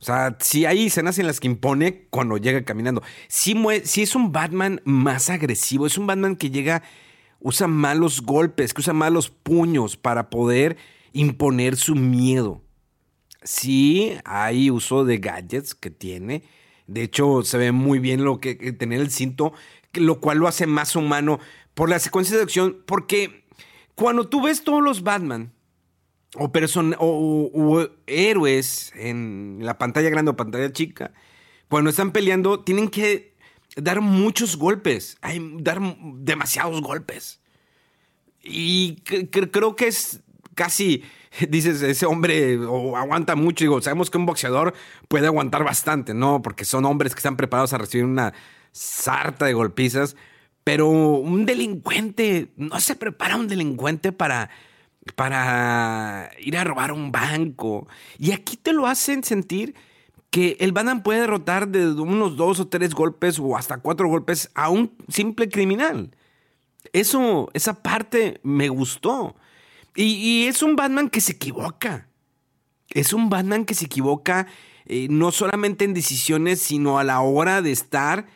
O 0.00 0.04
sea, 0.04 0.36
si 0.40 0.66
hay 0.66 0.86
escenas 0.86 1.20
en 1.20 1.28
las 1.28 1.38
que 1.38 1.46
impone 1.46 2.08
cuando 2.10 2.36
llega 2.36 2.64
caminando. 2.64 3.00
Si, 3.28 3.54
si 3.84 4.02
es 4.02 4.16
un 4.16 4.32
Batman 4.32 4.80
más 4.84 5.30
agresivo, 5.30 5.86
es 5.86 5.96
un 5.98 6.08
Batman 6.08 6.34
que 6.34 6.50
llega 6.50 6.82
usa 7.38 7.68
malos 7.68 8.22
golpes, 8.22 8.74
que 8.74 8.80
usa 8.80 8.92
malos 8.92 9.30
puños 9.30 9.96
para 9.96 10.30
poder 10.30 10.76
imponer 11.12 11.76
su 11.76 11.94
miedo. 11.94 12.60
Sí, 13.44 14.16
hay 14.24 14.68
uso 14.68 15.04
de 15.04 15.18
gadgets 15.18 15.76
que 15.76 15.90
tiene. 15.90 16.42
De 16.88 17.04
hecho, 17.04 17.42
se 17.44 17.56
ve 17.56 17.70
muy 17.70 18.00
bien 18.00 18.24
lo 18.24 18.40
que, 18.40 18.56
tener 18.72 19.00
el 19.00 19.12
cinto, 19.12 19.52
lo 19.92 20.18
cual 20.18 20.38
lo 20.38 20.48
hace 20.48 20.66
más 20.66 20.96
humano 20.96 21.38
por 21.74 21.88
la 21.88 22.00
secuencia 22.00 22.36
de 22.36 22.42
acción. 22.42 22.82
Porque 22.84 23.44
cuando 23.94 24.26
tú 24.28 24.42
ves 24.42 24.64
todos 24.64 24.82
los 24.82 25.04
Batman 25.04 25.52
o, 26.36 27.50
o 27.54 27.88
héroes 28.06 28.92
en 28.96 29.58
la 29.62 29.78
pantalla 29.78 30.10
grande 30.10 30.30
o 30.32 30.36
pantalla 30.36 30.72
chica, 30.72 31.12
cuando 31.68 31.90
están 31.90 32.12
peleando, 32.12 32.60
tienen 32.60 32.88
que 32.88 33.34
dar 33.76 34.00
muchos 34.00 34.56
golpes, 34.56 35.18
hay, 35.20 35.40
dar 35.60 35.80
demasiados 36.00 36.80
golpes. 36.80 37.40
Y 38.42 38.96
creo 38.96 39.74
que 39.74 39.86
es 39.86 40.20
casi, 40.54 41.02
dices, 41.48 41.82
ese 41.82 42.06
hombre 42.06 42.58
aguanta 42.96 43.36
mucho. 43.36 43.64
Digo, 43.64 43.80
sabemos 43.80 44.10
que 44.10 44.18
un 44.18 44.26
boxeador 44.26 44.74
puede 45.08 45.26
aguantar 45.26 45.64
bastante, 45.64 46.14
¿no? 46.14 46.42
Porque 46.42 46.64
son 46.64 46.84
hombres 46.84 47.14
que 47.14 47.20
están 47.20 47.36
preparados 47.36 47.72
a 47.72 47.78
recibir 47.78 48.04
una 48.04 48.34
sarta 48.72 49.46
de 49.46 49.54
golpizas. 49.54 50.16
Pero 50.62 50.88
un 50.88 51.44
delincuente, 51.44 52.48
no 52.56 52.80
se 52.80 52.96
prepara 52.96 53.36
un 53.36 53.48
delincuente 53.48 54.12
para, 54.12 54.50
para 55.16 56.30
ir 56.40 56.56
a 56.56 56.64
robar 56.64 56.92
un 56.92 57.12
banco. 57.12 57.86
Y 58.18 58.32
aquí 58.32 58.56
te 58.56 58.72
lo 58.72 58.86
hacen 58.86 59.24
sentir 59.24 59.74
que 60.30 60.56
el 60.58 60.72
Batman 60.72 61.02
puede 61.02 61.20
derrotar 61.20 61.68
de 61.68 61.92
unos 61.92 62.36
dos 62.36 62.58
o 62.58 62.66
tres 62.66 62.94
golpes 62.94 63.38
o 63.38 63.56
hasta 63.56 63.78
cuatro 63.78 64.08
golpes 64.08 64.50
a 64.54 64.68
un 64.68 64.92
simple 65.08 65.48
criminal. 65.48 66.10
Eso, 66.92 67.50
esa 67.54 67.82
parte 67.82 68.40
me 68.42 68.68
gustó. 68.68 69.36
Y, 69.94 70.46
es 70.46 70.62
un 70.62 70.74
Batman 70.76 71.08
que 71.08 71.20
se 71.20 71.32
equivoca. 71.32 72.08
Es 72.88 73.12
un 73.12 73.30
Batman 73.30 73.64
que 73.64 73.74
se 73.74 73.86
equivoca 73.86 74.46
eh, 74.86 75.06
no 75.08 75.30
solamente 75.30 75.84
en 75.84 75.94
decisiones, 75.94 76.60
sino 76.60 76.98
a 76.98 77.04
la 77.04 77.20
hora 77.20 77.62
de 77.62 77.70
estar 77.70 78.26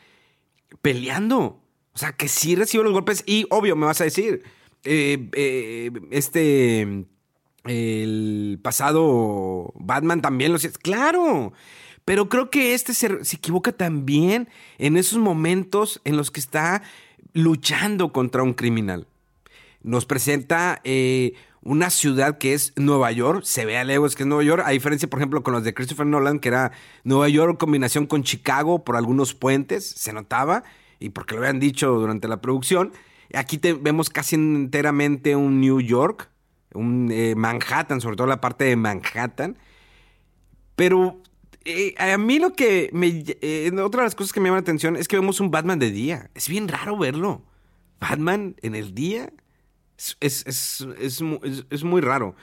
peleando. 0.82 1.60
O 1.94 1.98
sea, 1.98 2.12
que 2.12 2.28
sí 2.28 2.54
recibe 2.54 2.84
los 2.84 2.92
golpes. 2.92 3.24
Y 3.26 3.46
obvio, 3.50 3.74
me 3.74 3.86
vas 3.86 4.00
a 4.00 4.04
decir, 4.04 4.44
eh, 4.90 5.28
eh, 5.34 5.90
este, 6.10 7.04
el 7.64 8.58
pasado 8.62 9.72
Batman 9.76 10.22
también 10.22 10.52
lo. 10.52 10.58
Claro, 10.82 11.52
pero 12.06 12.30
creo 12.30 12.48
que 12.48 12.72
este 12.72 12.94
se, 12.94 13.06
equivoca 13.32 13.72
también 13.72 14.48
en 14.78 14.96
esos 14.96 15.18
momentos 15.18 16.00
en 16.04 16.16
los 16.16 16.30
que 16.30 16.40
está 16.40 16.82
luchando 17.34 18.14
contra 18.14 18.42
un 18.42 18.54
criminal. 18.54 19.06
Nos 19.82 20.06
presenta 20.06 20.80
eh, 20.84 21.34
una 21.60 21.90
ciudad 21.90 22.38
que 22.38 22.54
es 22.54 22.72
Nueva 22.76 23.12
York, 23.12 23.42
se 23.44 23.66
ve 23.66 23.76
a 23.76 23.84
lejos 23.84 24.16
que 24.16 24.22
es 24.22 24.26
Nueva 24.26 24.42
York, 24.42 24.62
a 24.64 24.70
diferencia, 24.70 25.08
por 25.10 25.18
ejemplo, 25.18 25.42
con 25.42 25.52
los 25.52 25.64
de 25.64 25.74
Christopher 25.74 26.06
Nolan, 26.06 26.38
que 26.38 26.48
era 26.48 26.72
Nueva 27.04 27.28
York 27.28 27.58
combinación 27.58 28.06
con 28.06 28.22
Chicago 28.22 28.84
por 28.84 28.96
algunos 28.96 29.34
puentes, 29.34 29.86
se 29.86 30.14
notaba, 30.14 30.64
y 30.98 31.10
porque 31.10 31.34
lo 31.34 31.42
habían 31.42 31.60
dicho 31.60 31.92
durante 31.92 32.26
la 32.26 32.40
producción. 32.40 32.92
Aquí 33.34 33.58
vemos 33.58 34.08
casi 34.10 34.36
enteramente 34.36 35.36
un 35.36 35.60
New 35.60 35.80
York, 35.80 36.30
un 36.74 37.10
eh, 37.12 37.34
Manhattan, 37.34 38.00
sobre 38.00 38.16
todo 38.16 38.26
la 38.26 38.40
parte 38.40 38.64
de 38.64 38.76
Manhattan. 38.76 39.58
Pero 40.76 41.20
eh, 41.64 41.94
a 41.98 42.16
mí 42.16 42.38
lo 42.38 42.54
que 42.54 42.88
me... 42.92 43.24
Eh, 43.40 43.70
otra 43.82 44.02
de 44.02 44.06
las 44.06 44.14
cosas 44.14 44.32
que 44.32 44.40
me 44.40 44.48
llama 44.48 44.58
la 44.58 44.62
atención 44.62 44.96
es 44.96 45.08
que 45.08 45.16
vemos 45.16 45.40
un 45.40 45.50
Batman 45.50 45.78
de 45.78 45.90
día. 45.90 46.30
Es 46.34 46.48
bien 46.48 46.68
raro 46.68 46.96
verlo. 46.96 47.42
Batman 48.00 48.56
en 48.62 48.74
el 48.74 48.94
día 48.94 49.30
es, 50.20 51.22
muy 51.82 52.00
raro. 52.00 52.36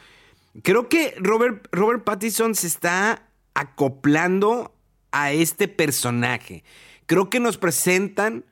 Creo 0.63 0.89
que 0.89 1.15
Robert, 1.17 1.67
Robert 1.71 2.03
Pattinson 2.03 2.55
se 2.55 2.67
está 2.67 3.29
acoplando 3.53 4.75
a 5.11 5.31
este 5.31 5.67
personaje. 5.67 6.63
Creo 7.05 7.29
que 7.29 7.39
nos 7.39 7.57
presentan 7.57 8.45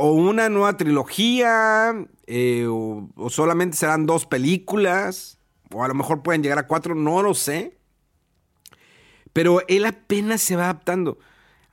o 0.00 0.12
una 0.12 0.48
nueva 0.48 0.76
trilogía, 0.76 1.92
eh, 2.28 2.66
o, 2.68 3.08
solamente 3.30 3.76
serán 3.76 4.06
dos 4.06 4.26
películas, 4.26 5.40
o 5.74 5.82
a 5.82 5.88
lo 5.88 5.94
mejor 5.94 6.22
pueden 6.22 6.40
llegar 6.40 6.56
a 6.60 6.68
cuatro, 6.68 6.94
no 6.94 7.20
lo 7.20 7.34
sé. 7.34 7.76
Pero 9.32 9.60
él 9.66 9.84
apenas 9.84 10.40
se 10.40 10.54
va 10.54 10.64
adaptando 10.64 11.18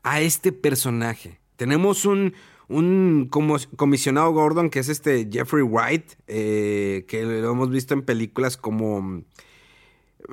a 0.01 0.22
este 0.22 0.51
personaje. 0.51 1.39
Tenemos 1.55 2.03
un, 2.05 2.34
un 2.67 3.29
comisionado 3.29 4.32
Gordon 4.32 4.72
que 4.72 4.79
es 4.79 4.89
este 4.89 5.29
Jeffrey 5.32 5.62
White, 5.62 6.15
eh, 6.25 7.05
que 7.08 7.24
lo 7.24 7.51
hemos 7.51 7.70
visto 7.70 7.94
en 7.94 8.01
películas 8.01 8.58
como 8.58 9.22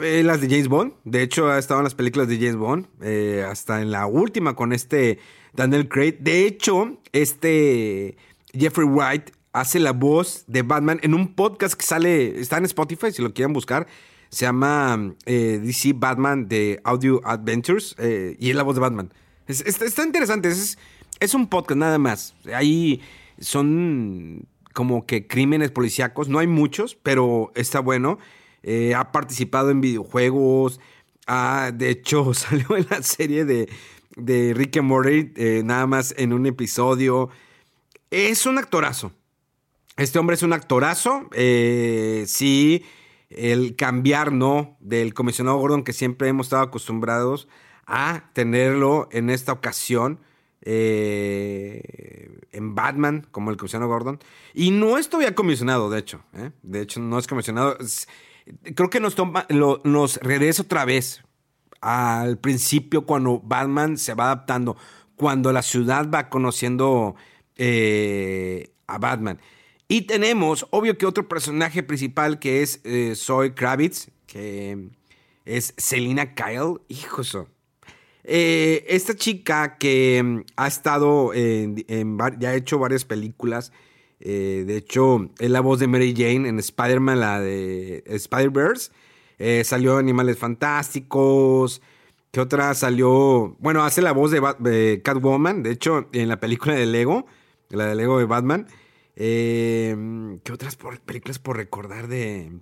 eh, 0.01 0.23
las 0.23 0.41
de 0.41 0.49
James 0.49 0.69
Bond. 0.69 0.93
De 1.05 1.23
hecho, 1.23 1.49
ha 1.49 1.59
estado 1.59 1.81
en 1.81 1.85
las 1.85 1.95
películas 1.95 2.29
de 2.29 2.37
James 2.37 2.57
Bond, 2.57 2.87
eh, 3.03 3.45
hasta 3.49 3.81
en 3.83 3.91
la 3.91 4.07
última 4.07 4.55
con 4.55 4.73
este 4.73 5.19
Daniel 5.55 5.89
Craig. 5.89 6.19
De 6.21 6.47
hecho, 6.47 6.99
este 7.13 8.17
Jeffrey 8.53 8.87
White 8.87 9.33
hace 9.53 9.81
la 9.81 9.93
voz 9.93 10.45
de 10.47 10.63
Batman 10.63 10.99
en 11.03 11.15
un 11.15 11.35
podcast 11.35 11.75
que 11.75 11.85
sale, 11.85 12.41
está 12.41 12.59
en 12.59 12.65
Spotify, 12.65 13.13
si 13.13 13.23
lo 13.23 13.35
quieren 13.35 13.53
buscar. 13.53 13.87
Se 14.31 14.47
llama 14.47 15.15
DC 15.27 15.93
Batman 15.95 16.49
de 16.49 16.81
Audio 16.85 17.21
Adventures 17.23 17.95
y 18.39 18.49
es 18.49 18.57
la 18.57 18.63
voz 18.63 18.77
de 18.77 18.81
Batman. 18.81 19.13
está 19.47 20.05
interesante, 20.05 20.49
es, 20.49 20.79
es 21.21 21.35
un 21.35 21.49
podcast 21.49 21.79
nada 21.79 21.99
más. 21.99 22.35
Ahí 22.55 23.03
son 23.39 24.47
como 24.73 25.07
que 25.07 25.27
crímenes 25.27 25.71
policíacos. 25.71 26.29
No 26.29 26.39
hay 26.39 26.47
muchos, 26.47 26.97
pero 27.03 27.53
está 27.55 27.81
bueno. 27.81 28.19
Eh, 28.63 28.95
ha 28.95 29.13
participado 29.13 29.71
en 29.71 29.81
videojuegos. 29.81 30.81
de 31.73 31.91
hecho, 31.91 32.35
salió 32.35 32.77
en 32.77 32.87
la 32.91 33.03
serie 33.03 33.45
de, 33.45 33.69
de 34.17 34.55
Rick 34.55 34.77
eh, 34.77 35.63
nada 35.65 35.87
más 35.87 36.15
en 36.17 36.33
un 36.33 36.47
episodio. 36.47 37.31
Es 38.11 38.47
un 38.47 38.59
actorazo. 38.59 39.13
Este 39.97 40.19
hombre 40.19 40.35
es 40.35 40.43
un 40.43 40.53
actorazo. 40.53 41.29
Eh, 41.33 42.25
sí, 42.27 42.85
el 43.31 43.77
cambiar, 43.77 44.33
¿no? 44.33 44.77
Del 44.81 45.15
comisionado 45.15 45.59
Gordon 45.59 45.85
que 45.85 45.93
siempre 45.93 46.29
hemos 46.29 46.47
estado 46.47 46.63
acostumbrados 46.63 47.49
a 47.87 48.31
tenerlo 48.33 49.09
en 49.13 49.31
esta 49.31 49.53
ocasión. 49.53 50.21
Eh, 50.65 52.39
en 52.53 52.75
Batman, 52.77 53.27
como 53.33 53.51
el 53.51 53.57
comisionado 53.57 53.91
Gordon. 53.91 54.21
Y 54.55 54.71
no 54.71 54.97
estoy 54.97 55.25
comisionado, 55.35 55.91
de 55.91 55.99
hecho. 55.99 56.23
¿eh? 56.35 56.53
De 56.63 56.83
hecho, 56.83 57.01
no 57.01 57.19
es 57.19 57.27
comisionado. 57.27 57.77
Creo 58.75 58.91
que 58.91 59.01
nos, 59.01 60.17
regresa 60.23 60.63
otra 60.63 60.85
vez 60.85 61.23
al 61.81 62.39
principio 62.39 63.07
cuando 63.07 63.41
Batman 63.41 63.99
se 63.99 64.15
va 64.15 64.25
adaptando, 64.25 64.77
cuando 65.17 65.53
la 65.53 65.63
ciudad 65.63 66.09
va 66.09 66.29
conociendo 66.29 67.17
eh, 67.57 68.73
a 68.87 68.99
Batman. 68.99 69.41
Y 69.89 70.03
tenemos, 70.03 70.67
obvio 70.71 70.97
que 70.97 71.07
otro 71.07 71.29
personaje 71.29 71.83
principal 71.83 72.39
que 72.39 72.63
es 72.63 72.81
Zoe 73.17 73.55
Kravitz, 73.55 74.11
que 74.27 74.89
es 75.45 75.75
Selina 75.77 76.35
Kyle. 76.35 76.81
Hijo, 76.89 77.23
eso 77.23 77.49
eh, 78.25 78.85
esta 78.89 79.15
chica 79.15 79.77
que 79.79 80.23
mm, 80.23 80.41
ha 80.57 80.67
estado 80.67 81.35
en, 81.35 81.85
ya 82.39 82.51
ha 82.51 82.55
hecho 82.55 82.79
varias 82.79 83.05
películas. 83.05 83.73
Eh, 84.25 84.63
de 84.67 84.77
hecho, 84.77 85.31
es 85.41 85.51
la 85.51 85.61
voz 85.61 85.81
de 85.81 85.89
Mary 85.89 86.15
Jane 86.17 86.49
en 86.49 86.59
Spider-Man, 86.61 87.19
la 87.19 87.41
de 87.41 88.05
Spider-Verse. 88.07 88.93
Eh, 89.39 89.65
salió 89.65 89.97
Animales 89.97 90.39
Fantásticos. 90.39 91.83
¿Qué 92.31 92.41
otra 92.41 92.73
salió? 92.75 93.57
Bueno, 93.59 93.83
hace 93.83 94.01
la 94.01 94.13
voz 94.13 94.31
de, 94.31 95.03
Catwoman. 95.05 95.65
De 95.65 95.73
hecho, 95.73 96.09
en 96.13 96.29
la 96.29 96.39
película 96.39 96.75
de 96.75 96.87
Lego, 96.87 97.27
la 97.69 97.87
de 97.87 97.97
Lego 97.97 98.19
de 98.19 98.25
Batman. 98.25 98.69
¿Qué 99.17 100.53
otras 100.53 100.79
películas 101.05 101.41
por 101.41 101.57
recordar 101.57 102.07
de, 102.07 102.53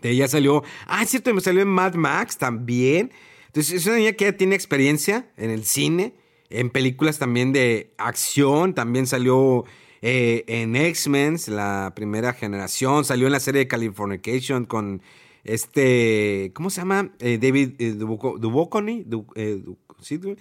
de 0.00 0.10
ella 0.10 0.28
salió? 0.28 0.62
Ah, 0.86 1.02
es 1.02 1.10
cierto, 1.10 1.34
me 1.34 1.40
salió 1.40 1.62
en 1.62 1.68
Mad 1.68 1.94
Max 1.94 2.38
también. 2.38 3.10
Entonces, 3.46 3.72
es 3.74 3.86
una 3.86 3.96
niña 3.96 4.12
que 4.12 4.26
ya 4.26 4.36
tiene 4.36 4.54
experiencia 4.54 5.28
en 5.36 5.50
el 5.50 5.64
cine, 5.64 6.14
en 6.50 6.70
películas 6.70 7.18
también 7.18 7.52
de 7.52 7.92
acción, 7.98 8.74
también 8.74 9.08
salió 9.08 9.64
eh, 10.06 10.44
en 10.48 10.76
X-Men, 10.76 11.38
la 11.48 11.92
primera 11.96 12.34
generación, 12.34 13.06
salió 13.06 13.26
en 13.26 13.32
la 13.32 13.40
serie 13.40 13.60
de 13.60 13.68
Californication 13.68 14.66
con 14.66 15.00
este, 15.44 16.52
¿cómo 16.54 16.68
se 16.68 16.82
llama? 16.82 17.12
Eh, 17.20 17.38
David 17.40 17.72
eh, 17.78 17.92
Duchovny, 17.94 19.06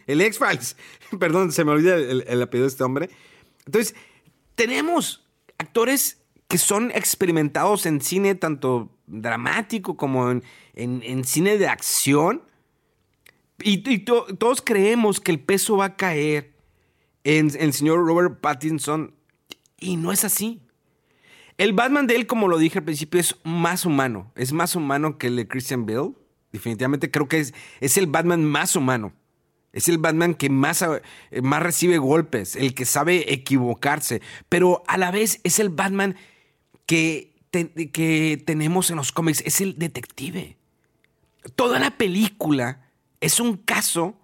el 0.05 0.21
X-Files, 0.21 0.75
perdón, 1.19 1.53
se 1.53 1.63
me 1.63 1.71
olvida 1.71 1.95
el, 1.95 2.41
apellido 2.41 2.65
de 2.65 2.71
este 2.71 2.83
hombre. 2.83 3.09
Entonces, 3.65 3.95
tenemos 4.55 5.25
actores 5.57 6.21
que 6.49 6.57
son 6.57 6.91
experimentados 6.91 7.85
en 7.85 8.01
cine 8.01 8.35
tanto 8.35 8.91
dramático 9.07 9.95
como 9.95 10.29
en, 10.29 10.43
en 10.73 11.23
cine 11.23 11.57
de 11.57 11.67
acción 11.67 12.41
y, 13.63 13.99
todos 13.99 14.61
creemos 14.61 15.19
que 15.19 15.31
el 15.31 15.39
peso 15.39 15.77
va 15.77 15.85
a 15.85 15.95
caer 15.95 16.53
en, 17.23 17.51
el 17.57 17.73
señor 17.73 18.05
Robert 18.05 18.41
Pattinson 18.41 19.13
y 19.79 19.97
no 19.97 20.11
es 20.11 20.23
así. 20.23 20.61
El 21.57 21.73
Batman 21.73 22.07
de 22.07 22.15
él, 22.15 22.27
como 22.27 22.47
lo 22.47 22.57
dije 22.57 22.79
al 22.79 22.85
principio, 22.85 23.19
es 23.19 23.35
más 23.43 23.85
humano. 23.85 24.31
Es 24.35 24.53
más 24.53 24.75
humano 24.75 25.17
que 25.17 25.27
el 25.27 25.35
de 25.35 25.47
Christian 25.47 25.85
Bale. 25.85 26.13
Definitivamente 26.51 27.11
creo 27.11 27.27
que 27.27 27.39
es, 27.39 27.53
es 27.79 27.97
el 27.97 28.07
Batman 28.07 28.43
más 28.43 28.75
humano. 28.75 29.13
Es 29.73 29.89
el 29.89 29.97
Batman 29.97 30.35
que 30.35 30.49
más, 30.49 30.85
más 31.41 31.63
recibe 31.63 31.97
golpes, 31.97 32.55
el 32.55 32.75
que 32.75 32.85
sabe 32.85 33.33
equivocarse, 33.33 34.21
pero 34.47 34.83
a 34.87 34.99
la 34.99 35.09
vez 35.09 35.41
es 35.43 35.57
el 35.57 35.69
Batman 35.69 36.15
que, 36.85 37.33
que 37.51 38.41
tenemos 38.45 38.91
en 38.91 38.97
los 38.97 39.11
cómics, 39.11 39.41
es 39.45 39.61
el 39.61 39.79
detective. 39.79 40.57
Toda 41.55 41.79
la 41.79 41.97
película 41.97 42.91
es 43.19 43.39
un 43.39 43.57
caso 43.57 44.15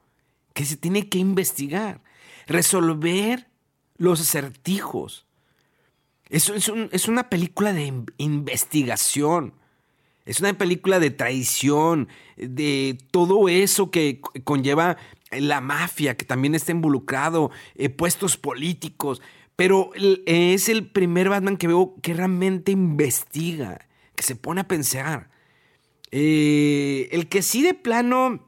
que 0.53 0.65
se 0.65 0.77
tiene 0.77 1.09
que 1.09 1.17
investigar, 1.17 2.03
resolver 2.45 3.49
los 3.97 4.21
acertijos. 4.21 5.25
Es, 6.29 6.49
es, 6.49 7.07
una 7.07 7.29
película 7.29 7.73
de 7.73 7.91
investigación. 8.17 9.53
Es 10.25 10.39
una 10.39 10.53
película 10.53 10.99
de 10.99 11.09
traición, 11.09 12.07
de 12.37 12.99
todo 13.09 13.49
eso 13.49 13.89
que 13.89 14.21
conlleva 14.43 14.97
la 15.31 15.59
mafia, 15.59 16.15
que 16.15 16.25
también 16.25 16.53
está 16.53 16.71
involucrado, 16.71 17.49
eh, 17.75 17.89
puestos 17.89 18.37
políticos. 18.37 19.21
Pero 19.55 19.91
es 20.25 20.69
el 20.69 20.87
primer 20.87 21.29
Batman 21.29 21.57
que 21.57 21.67
veo 21.67 21.95
que 22.01 22.13
realmente 22.13 22.71
investiga, 22.71 23.87
que 24.15 24.23
se 24.23 24.35
pone 24.35 24.61
a 24.61 24.67
pensar. 24.67 25.31
Eh, 26.11 27.09
el 27.11 27.27
que 27.27 27.41
sí 27.41 27.61
de 27.61 27.73
plano 27.73 28.47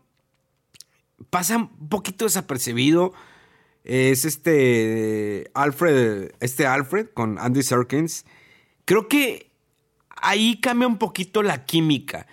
pasa 1.30 1.58
un 1.58 1.90
poquito 1.90 2.26
desapercibido. 2.26 3.14
Es 3.84 4.26
este 4.26 5.50
Alfred, 5.54 6.32
este 6.40 6.66
Alfred 6.66 7.08
con 7.14 7.40
Andy 7.40 7.64
Serkins. 7.64 8.26
Creo 8.86 9.08
que 9.08 9.52
ahí 10.10 10.60
cambia 10.60 10.88
un 10.88 10.98
poquito 10.98 11.44
la 11.44 11.66
química. 11.66 12.28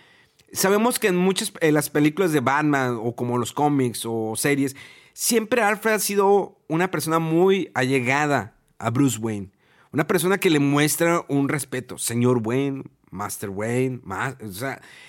Sabemos 0.52 0.98
que 0.98 1.08
en 1.08 1.16
muchas 1.16 1.52
las 1.60 1.90
películas 1.90 2.32
de 2.32 2.40
Batman 2.40 2.98
o 3.00 3.14
como 3.14 3.38
los 3.38 3.52
cómics 3.52 4.02
o 4.04 4.34
series, 4.36 4.76
siempre 5.12 5.62
Alfred 5.62 5.94
ha 5.94 5.98
sido 5.98 6.58
una 6.68 6.90
persona 6.90 7.18
muy 7.18 7.70
allegada 7.74 8.54
a 8.78 8.90
Bruce 8.90 9.18
Wayne. 9.18 9.50
Una 9.92 10.06
persona 10.06 10.38
que 10.38 10.50
le 10.50 10.58
muestra 10.58 11.24
un 11.28 11.48
respeto. 11.48 11.96
Señor 11.98 12.40
Wayne, 12.44 12.84
Master 13.10 13.50
Wayne, 13.50 14.00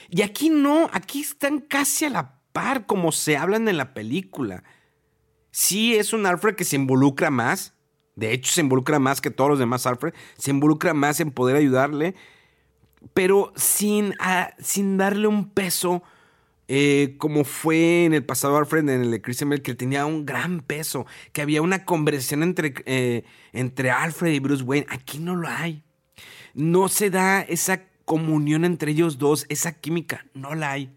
y 0.10 0.22
aquí 0.22 0.50
no, 0.50 0.90
aquí 0.94 1.22
están 1.22 1.60
casi 1.60 2.06
a 2.06 2.10
la 2.10 2.40
como 2.86 3.12
se 3.12 3.38
hablan 3.38 3.68
en 3.68 3.78
la 3.78 3.94
película. 3.94 4.64
Sí 5.52 5.96
es 5.96 6.14
un 6.14 6.26
Alfred 6.26 6.56
que 6.56 6.64
se 6.64 6.76
involucra 6.76 7.30
más, 7.30 7.74
de 8.16 8.34
hecho 8.34 8.52
se 8.52 8.62
involucra 8.62 9.00
más 9.00 9.22
que 9.22 9.32
todos 9.32 9.50
los 9.50 9.60
demás 9.60 9.86
Alfred, 9.86 10.14
se 10.38 10.52
involucra 10.52 10.94
más 10.94 11.20
en 11.20 11.32
poder 11.32 11.56
ayudarle, 11.56 12.16
pero 13.14 13.54
sin, 13.56 14.16
ah, 14.20 14.52
sin 14.60 14.98
darle 14.98 15.28
un 15.28 15.50
peso 15.50 16.04
eh, 16.72 17.16
como 17.18 17.46
fue 17.46 18.06
en 18.06 18.14
el 18.14 18.24
pasado 18.24 18.56
Alfred, 18.56 18.88
en 18.88 19.02
el 19.02 19.10
de 19.10 19.22
Christian 19.24 19.50
Bale, 19.50 19.64
que 19.64 19.74
tenía 19.74 20.06
un 20.06 20.24
gran 20.24 20.60
peso, 20.62 21.08
que 21.34 21.42
había 21.42 21.64
una 21.64 21.84
conversación 21.84 22.44
entre, 22.44 22.76
eh, 22.86 23.24
entre 23.54 23.90
Alfred 23.90 24.32
y 24.34 24.40
Bruce 24.40 24.64
Wayne. 24.64 24.86
Aquí 24.88 25.18
no 25.18 25.36
lo 25.36 25.48
hay. 25.48 25.84
No 26.54 26.88
se 26.88 27.10
da 27.10 27.42
esa 27.42 27.86
comunión 28.06 28.66
entre 28.66 28.92
ellos 28.92 29.18
dos, 29.18 29.48
esa 29.50 29.72
química, 29.72 30.28
no 30.36 30.54
la 30.54 30.74
hay. 30.74 30.96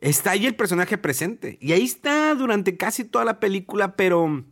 Está 0.00 0.32
ahí 0.32 0.46
el 0.46 0.56
personaje 0.56 0.98
presente. 0.98 1.58
Y 1.60 1.72
ahí 1.72 1.84
está 1.84 2.34
durante 2.34 2.76
casi 2.76 3.04
toda 3.04 3.24
la 3.24 3.40
película, 3.40 3.96
pero... 3.96 4.44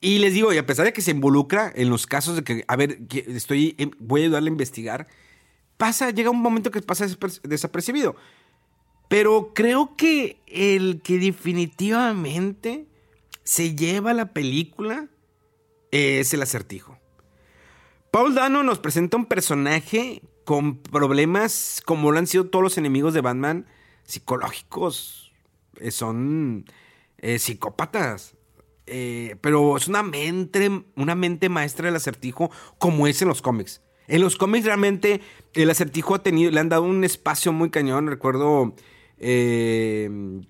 Y 0.00 0.18
les 0.18 0.34
digo, 0.34 0.52
y 0.52 0.58
a 0.58 0.66
pesar 0.66 0.84
de 0.84 0.92
que 0.92 1.00
se 1.00 1.12
involucra 1.12 1.72
en 1.74 1.88
los 1.88 2.06
casos 2.06 2.34
de 2.34 2.42
que, 2.42 2.64
a 2.66 2.74
ver, 2.74 2.98
estoy, 3.28 3.76
voy 4.00 4.22
a 4.22 4.24
ayudarle 4.24 4.48
a 4.48 4.52
investigar, 4.52 5.06
pasa, 5.76 6.10
llega 6.10 6.30
un 6.30 6.42
momento 6.42 6.72
que 6.72 6.82
pasa 6.82 7.06
desapercibido. 7.44 8.16
Pero 9.08 9.52
creo 9.54 9.94
que 9.96 10.40
el 10.46 11.02
que 11.02 11.18
definitivamente 11.18 12.86
se 13.44 13.76
lleva 13.76 14.12
la 14.12 14.32
película 14.32 15.06
es 15.92 16.34
el 16.34 16.42
acertijo. 16.42 16.98
Paul 18.10 18.34
Dano 18.34 18.62
nos 18.62 18.78
presenta 18.78 19.16
un 19.16 19.26
personaje 19.26 20.22
con 20.44 20.78
problemas 20.78 21.80
como 21.84 22.10
lo 22.10 22.18
han 22.18 22.26
sido 22.26 22.46
todos 22.46 22.62
los 22.62 22.78
enemigos 22.78 23.14
de 23.14 23.20
Batman 23.20 23.66
psicológicos, 24.04 25.32
eh, 25.80 25.90
son 25.90 26.64
eh, 27.18 27.38
psicópatas. 27.38 28.36
eh, 28.86 29.36
pero 29.40 29.76
es 29.76 29.88
una 29.88 30.02
mente, 30.02 30.84
una 30.96 31.14
mente 31.14 31.48
maestra 31.48 31.86
del 31.86 31.96
acertijo 31.96 32.50
como 32.78 33.06
es 33.06 33.22
en 33.22 33.28
los 33.28 33.40
cómics. 33.40 33.80
En 34.08 34.20
los 34.20 34.36
cómics 34.36 34.66
realmente 34.66 35.20
el 35.54 35.70
acertijo 35.70 36.14
ha 36.14 36.22
tenido, 36.22 36.50
le 36.50 36.60
han 36.60 36.68
dado 36.68 36.82
un 36.82 37.04
espacio 37.04 37.52
muy 37.52 37.70
cañón. 37.70 38.08
Recuerdo 38.08 38.74
en 39.18 40.46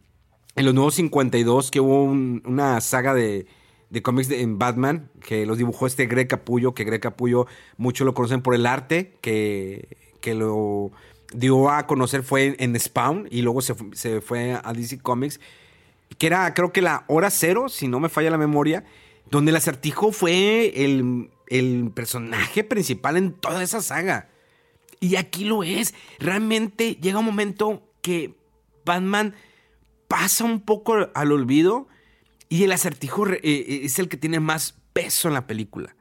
los 0.56 0.74
nuevos 0.74 0.94
52 0.94 1.70
que 1.70 1.80
hubo 1.80 2.04
una 2.04 2.80
saga 2.80 3.12
de, 3.14 3.46
de 3.92 4.00
cómics 4.02 4.30
en 4.30 4.58
Batman 4.58 5.10
que 5.20 5.44
los 5.44 5.58
dibujó 5.58 5.86
este 5.86 6.06
Greg 6.06 6.26
Capullo, 6.26 6.72
que 6.72 6.84
Greg 6.84 7.00
Capullo 7.00 7.46
muchos 7.76 8.06
lo 8.06 8.14
conocen 8.14 8.40
por 8.40 8.54
el 8.54 8.64
arte, 8.64 9.18
que, 9.20 9.98
que 10.22 10.34
lo 10.34 10.92
dio 11.34 11.70
a 11.70 11.86
conocer 11.86 12.22
fue 12.22 12.56
en, 12.58 12.78
Spawn 12.78 13.28
y 13.30 13.42
luego 13.42 13.60
se, 13.62 13.74
se, 13.92 14.20
fue 14.20 14.58
a 14.62 14.72
DC 14.72 14.98
Comics, 15.00 15.40
que 16.18 16.26
era 16.26 16.52
creo 16.54 16.72
que 16.72 16.82
la 16.82 17.04
hora 17.08 17.30
cero, 17.30 17.68
si 17.68 17.88
no 17.88 18.00
me 18.00 18.08
falla 18.08 18.30
la 18.30 18.38
memoria, 18.38 18.84
donde 19.30 19.50
el 19.50 19.56
acertijo 19.56 20.12
fue 20.12 20.84
el, 20.84 21.30
el 21.48 21.90
personaje 21.94 22.64
principal 22.64 23.16
en 23.16 23.32
toda 23.32 23.62
esa 23.62 23.80
saga. 23.80 24.28
Y 25.00 25.16
aquí 25.16 25.44
lo 25.44 25.64
es. 25.64 25.94
Realmente 26.18 26.96
llega 26.96 27.18
un 27.18 27.24
momento 27.24 27.82
que 28.02 28.34
Batman 28.84 29.34
pasa 30.08 30.44
un 30.44 30.60
poco 30.60 31.08
al 31.14 31.32
olvido 31.32 31.88
y 32.48 32.64
el 32.64 32.72
acertijo 32.72 33.26
eh, 33.28 33.40
eh, 33.42 33.80
es 33.84 33.98
el 33.98 34.08
que 34.08 34.16
tiene 34.16 34.38
más 34.38 34.78
peso 34.92 35.28
en 35.28 35.34
la 35.34 35.46
película. 35.46 35.96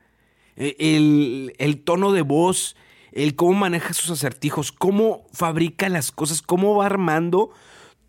Eh, 0.57 0.75
el, 0.79 1.55
el 1.57 1.81
tono 1.81 2.11
de 2.11 2.21
voz, 2.21 2.75
el 3.11 3.35
cómo 3.35 3.53
maneja 3.53 3.93
sus 3.93 4.09
acertijos, 4.11 4.71
cómo 4.71 5.25
fabrica 5.33 5.89
las 5.89 6.11
cosas, 6.11 6.41
cómo 6.41 6.75
va 6.75 6.85
armando 6.85 7.51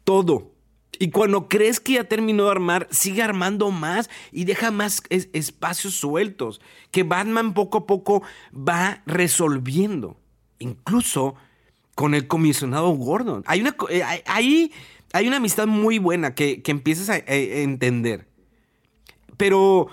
todo. 0.04 0.52
Y 0.98 1.10
cuando 1.10 1.48
crees 1.48 1.80
que 1.80 1.94
ya 1.94 2.04
terminó 2.04 2.44
de 2.44 2.50
armar, 2.52 2.86
sigue 2.90 3.22
armando 3.22 3.70
más 3.70 4.08
y 4.30 4.44
deja 4.44 4.70
más 4.70 5.02
espacios 5.10 5.94
sueltos 5.94 6.60
que 6.90 7.02
Batman 7.02 7.54
poco 7.54 7.78
a 7.78 7.86
poco 7.86 8.22
va 8.54 9.02
resolviendo. 9.06 10.16
Incluso 10.58 11.34
con 11.94 12.14
el 12.14 12.28
comisionado 12.28 12.90
Gordon. 12.90 13.42
Hay 13.46 13.60
una, 13.62 13.74
eh, 13.90 14.02
ahí 14.26 14.72
hay 15.12 15.26
una 15.26 15.38
amistad 15.38 15.66
muy 15.66 15.98
buena 15.98 16.34
que, 16.34 16.62
empiezas 16.66 17.10
a, 17.10 17.14
a 17.14 17.34
entender. 17.34 18.28
Pero 19.36 19.88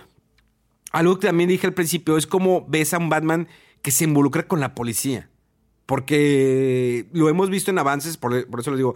algo 0.92 1.20
que 1.20 1.28
también 1.28 1.50
dije 1.50 1.68
al 1.68 1.74
principio 1.74 2.18
es 2.18 2.28
como 2.28 2.66
ves 2.68 2.94
a 2.94 2.98
un 2.98 3.10
Batman 3.10 3.48
que 3.82 3.92
se 3.92 4.04
involucra 4.06 4.48
con 4.48 4.60
la 4.60 4.76
policía. 4.76 5.30
Porque 5.86 7.08
lo 7.14 7.30
hemos 7.30 7.50
visto 7.50 7.72
en 7.72 7.80
avances, 7.80 8.18
por, 8.18 8.36
eso 8.36 8.72
lo 8.72 8.78
digo. 8.78 8.96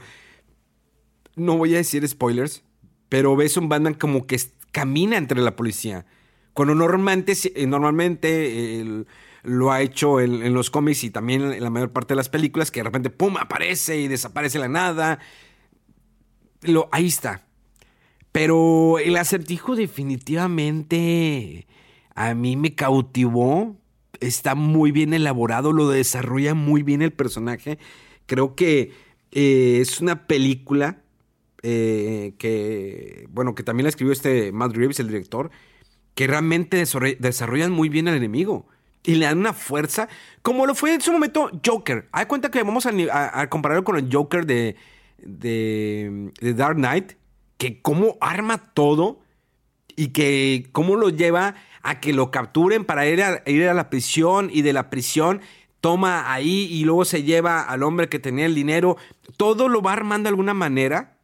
No 1.36 1.58
voy 1.58 1.74
a 1.74 1.78
decir 1.78 2.08
spoilers, 2.08 2.64
pero 3.10 3.36
ves 3.36 3.58
un 3.58 3.68
Batman 3.68 3.96
como 3.96 4.28
que 4.28 4.40
camina 4.72 5.18
entre 5.18 5.42
la 5.42 5.56
policía. 5.56 6.06
Cuando 6.54 6.76
normalmente, 6.76 7.34
eh, 7.56 7.66
normalmente 7.66 9.06
lo 9.42 9.72
ha 9.72 9.82
hecho 9.82 10.20
en, 10.20 10.54
los 10.54 10.70
cómics 10.70 11.04
y 11.04 11.10
también 11.10 11.42
en 11.54 11.64
la 11.64 11.72
mayor 11.72 11.92
parte 11.92 12.14
de 12.14 12.18
las 12.18 12.30
películas, 12.30 12.70
que 12.70 12.82
de 12.82 12.84
repente, 12.84 13.10
¡pum!, 13.10 13.38
aparece 13.38 14.00
y 14.00 14.08
desaparece 14.08 14.60
la 14.60 14.68
nada. 14.68 15.18
Lo, 16.62 16.90
ahí 16.92 17.08
está. 17.08 17.48
Pero 18.32 19.00
el 19.00 19.16
acertijo 19.18 19.76
definitivamente 19.76 21.68
a 22.16 22.36
mí 22.36 22.56
me 22.56 22.76
cautivó 22.76 23.78
está 24.20 24.56
muy 24.56 24.92
bien 24.92 25.14
elaborado, 25.14 25.74
lo 25.74 25.90
desarrolla 25.90 26.54
muy 26.54 26.84
bien 26.84 27.02
el 27.02 27.12
personaje. 27.12 27.80
Creo 28.26 28.56
que 28.56 28.92
eh, 29.32 29.80
es 29.82 30.02
una 30.02 30.28
película 30.28 30.98
eh, 31.62 32.34
que, 32.38 33.28
bueno, 33.32 33.56
que 33.56 33.64
también 33.64 33.86
la 33.86 33.90
escribió 33.90 34.14
este 34.14 34.52
Matt 34.52 34.76
Reeves, 34.76 35.00
el 35.00 35.08
director, 35.08 35.50
que 36.16 36.28
realmente 36.28 36.84
desarrollan 37.20 37.72
muy 37.72 37.90
bien 37.90 38.08
al 38.08 38.16
enemigo. 38.16 38.68
Y 39.06 39.16
le 39.16 39.26
dan 39.26 39.40
una 39.40 39.54
fuerza, 39.54 40.08
como 40.42 40.66
lo 40.66 40.76
fue 40.76 40.94
en 40.94 41.02
su 41.02 41.12
momento 41.12 41.52
Joker. 41.66 42.08
Hay 42.14 42.26
cuenta 42.26 42.50
que 42.52 42.64
vamos 42.64 42.86
a, 42.86 43.50
compararlo 43.50 43.84
con 43.84 43.98
el 43.98 44.08
Joker 44.10 44.46
de, 44.46 44.78
de, 45.18 46.32
de 46.40 46.54
Dark 46.54 46.78
Knight, 46.78 47.14
que 47.58 47.82
cómo 47.82 48.18
arma 48.22 48.74
todo 48.74 49.20
y 49.96 50.10
que 50.10 50.70
cómo 50.72 50.96
lo 50.96 51.10
lleva 51.10 51.56
a 51.84 52.00
que 52.00 52.14
lo 52.14 52.32
capturen 52.32 52.86
para 52.86 53.06
ir 53.08 53.22
a, 53.22 53.44
ir 53.46 53.68
a 53.68 53.74
la 53.74 53.90
prisión 53.90 54.50
y 54.52 54.62
de 54.62 54.74
la 54.74 54.90
prisión 54.90 55.42
toma 55.82 56.32
ahí 56.32 56.68
y 56.72 56.86
luego 56.86 57.04
se 57.04 57.24
lleva 57.24 57.62
al 57.62 57.84
hombre 57.84 58.08
que 58.08 58.18
tenía 58.18 58.46
el 58.46 58.56
dinero. 58.56 58.96
Todo 59.36 59.68
lo 59.68 59.82
va 59.82 59.92
armando 59.92 60.28
de 60.28 60.30
alguna 60.30 60.54
manera 60.54 61.20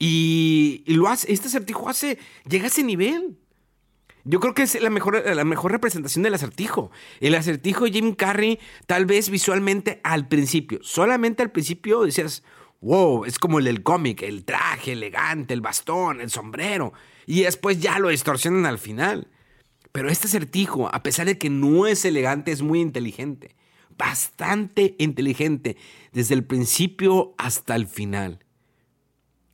y, 0.00 0.82
lo 0.86 1.08
hace, 1.08 1.32
este 1.32 1.46
acertijo 1.46 1.88
hace, 1.88 2.18
llega 2.48 2.64
a 2.64 2.68
ese 2.68 2.82
nivel. 2.82 3.38
Yo 4.24 4.40
creo 4.40 4.52
que 4.52 4.62
es 4.62 4.80
la 4.80 4.90
mejor, 4.90 5.24
la 5.24 5.44
mejor 5.44 5.72
representación 5.72 6.24
del 6.24 6.34
acertijo. 6.34 6.90
El 7.20 7.36
acertijo 7.36 7.84
de 7.84 7.92
Jim 7.92 8.14
Carrey, 8.14 8.58
tal 8.86 9.06
vez 9.06 9.30
visualmente 9.30 10.00
al 10.02 10.28
principio, 10.28 10.80
solamente 10.82 11.42
al 11.42 11.50
principio 11.50 12.02
decías, 12.02 12.42
wow, 12.80 13.24
es 13.24 13.38
como 13.38 13.60
el 13.60 13.64
del 13.64 13.82
cómic, 13.82 14.22
el 14.22 14.44
traje 14.44 14.92
elegante, 14.92 15.54
el 15.54 15.60
bastón, 15.60 16.20
el 16.20 16.30
sombrero. 16.30 16.92
Y 17.26 17.42
después 17.42 17.80
ya 17.80 17.98
lo 17.98 18.08
distorsionan 18.08 18.66
al 18.66 18.78
final. 18.78 19.28
Pero 19.92 20.10
este 20.10 20.26
acertijo, 20.26 20.92
a 20.94 21.02
pesar 21.02 21.26
de 21.26 21.38
que 21.38 21.50
no 21.50 21.86
es 21.86 22.04
elegante, 22.04 22.52
es 22.52 22.62
muy 22.62 22.80
inteligente. 22.80 23.56
Bastante 23.96 24.94
inteligente, 24.98 25.76
desde 26.12 26.34
el 26.34 26.44
principio 26.44 27.34
hasta 27.38 27.74
el 27.74 27.86
final. 27.86 28.44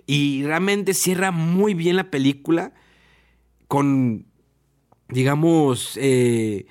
Y 0.07 0.43
realmente 0.45 0.93
cierra 0.93 1.31
muy 1.31 1.75
bien 1.75 1.97
la 1.97 2.11
película 2.11 2.75
con, 3.69 4.27
digamos, 5.09 5.99
eh, 6.01 6.67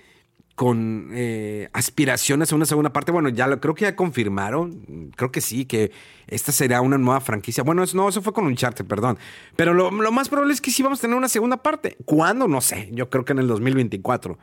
con 0.56 1.10
eh, 1.14 1.70
aspiraciones 1.74 2.52
a 2.52 2.56
una 2.56 2.66
segunda 2.66 2.94
parte. 2.94 3.12
Bueno, 3.12 3.30
ya 3.30 3.48
lo, 3.48 3.60
creo 3.60 3.74
que 3.74 3.86
ya 3.86 3.96
confirmaron, 3.96 5.12
creo 5.16 5.32
que 5.32 5.42
sí, 5.42 5.66
que 5.66 5.92
esta 6.28 6.52
será 6.52 6.82
una 6.82 6.98
nueva 6.98 7.22
franquicia. 7.22 7.64
Bueno, 7.64 7.84
no, 7.94 8.10
eso 8.10 8.22
fue 8.22 8.34
con 8.34 8.46
un 8.46 8.56
charte, 8.56 8.84
perdón. 8.84 9.18
Pero 9.56 9.74
lo, 9.74 9.92
más 10.12 10.30
probable 10.30 10.54
es 10.54 10.62
que 10.62 10.72
sí 10.72 10.84
vamos 10.84 11.00
a 11.00 11.02
tener 11.02 11.18
una 11.18 11.30
segunda 11.30 11.58
parte. 11.58 11.98
¿Cuándo? 12.06 12.48
No 12.48 12.62
sé, 12.62 12.90
yo 12.92 13.10
creo 13.10 13.26
que 13.26 13.34
en 13.34 13.40
el 13.40 13.48
2024. 13.48 14.38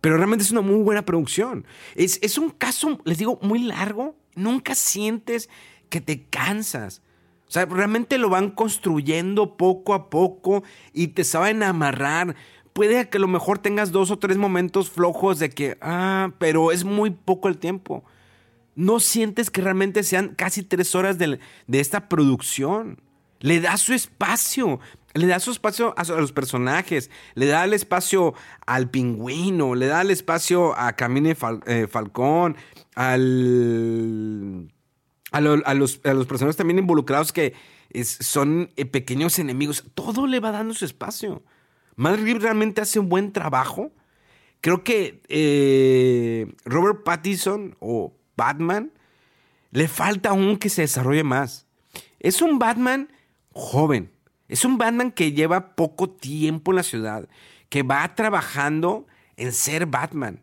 Pero 0.00 0.16
realmente 0.16 0.44
es 0.44 0.50
una 0.50 0.60
muy 0.60 0.82
buena 0.82 1.04
producción. 1.04 1.66
Es, 1.94 2.18
es 2.22 2.38
un 2.38 2.50
caso, 2.50 3.00
les 3.04 3.18
digo, 3.18 3.38
muy 3.42 3.60
largo. 3.60 4.16
Nunca 4.34 4.74
sientes 4.74 5.48
que 5.90 6.00
te 6.00 6.24
cansas. 6.24 7.02
O 7.46 7.50
sea, 7.50 7.66
realmente 7.66 8.18
lo 8.18 8.30
van 8.30 8.50
construyendo 8.50 9.56
poco 9.56 9.94
a 9.94 10.08
poco 10.10 10.64
y 10.92 11.08
te 11.08 11.24
saben 11.24 11.62
amarrar 11.62 12.34
puede 12.74 13.08
que 13.08 13.16
a 13.16 13.20
lo 13.20 13.28
mejor 13.28 13.58
tengas 13.58 13.92
dos 13.92 14.10
o 14.10 14.18
tres 14.18 14.36
momentos 14.36 14.90
flojos 14.90 15.38
de 15.38 15.48
que, 15.48 15.78
ah, 15.80 16.32
pero 16.38 16.72
es 16.72 16.84
muy 16.84 17.10
poco 17.10 17.48
el 17.48 17.56
tiempo. 17.56 18.04
No 18.74 19.00
sientes 19.00 19.50
que 19.50 19.62
realmente 19.62 20.02
sean 20.02 20.34
casi 20.34 20.62
tres 20.64 20.94
horas 20.94 21.16
de, 21.16 21.38
esta 21.68 22.08
producción. 22.08 23.00
Le 23.38 23.60
da 23.60 23.76
su 23.76 23.94
espacio, 23.94 24.80
le 25.14 25.28
da 25.28 25.38
su 25.38 25.52
espacio 25.52 25.94
a, 25.96 26.04
los 26.04 26.32
personajes, 26.32 27.10
le 27.34 27.46
da 27.46 27.64
el 27.64 27.72
espacio 27.72 28.34
al 28.66 28.90
pingüino, 28.90 29.76
le 29.76 29.86
da 29.86 30.02
el 30.02 30.10
espacio 30.10 30.76
a 30.76 30.94
Camine 30.94 31.36
eh, 31.66 31.86
Falcón, 31.88 32.56
al, 32.96 34.72
a, 35.30 35.40
los, 35.40 35.98
personajes 35.98 36.56
también 36.56 36.80
involucrados 36.80 37.32
que 37.32 37.54
son 38.02 38.70
eh, 38.76 38.84
pequeños 38.84 39.38
enemigos. 39.38 39.84
Todo 39.94 40.26
le 40.26 40.40
va 40.40 40.50
dando 40.50 40.74
su 40.74 40.84
espacio. 40.84 41.44
Madrid 41.96 42.36
realmente 42.40 42.80
hace 42.80 42.98
un 42.98 43.08
buen 43.08 43.32
trabajo. 43.32 43.92
Creo 44.60 44.82
que 44.82 45.20
eh, 45.28 46.52
Robert 46.64 47.04
Pattinson 47.04 47.76
o 47.80 48.14
Batman 48.36 48.92
le 49.70 49.88
falta 49.88 50.30
aún 50.30 50.56
que 50.56 50.68
se 50.68 50.82
desarrolle 50.82 51.24
más. 51.24 51.66
Es 52.20 52.40
un 52.40 52.58
Batman 52.58 53.12
joven. 53.52 54.10
Es 54.48 54.64
un 54.64 54.78
Batman 54.78 55.10
que 55.10 55.32
lleva 55.32 55.74
poco 55.74 56.10
tiempo 56.10 56.72
en 56.72 56.76
la 56.76 56.82
ciudad, 56.82 57.28
que 57.68 57.82
va 57.82 58.14
trabajando 58.14 59.06
en 59.36 59.52
ser 59.52 59.86
Batman. 59.86 60.40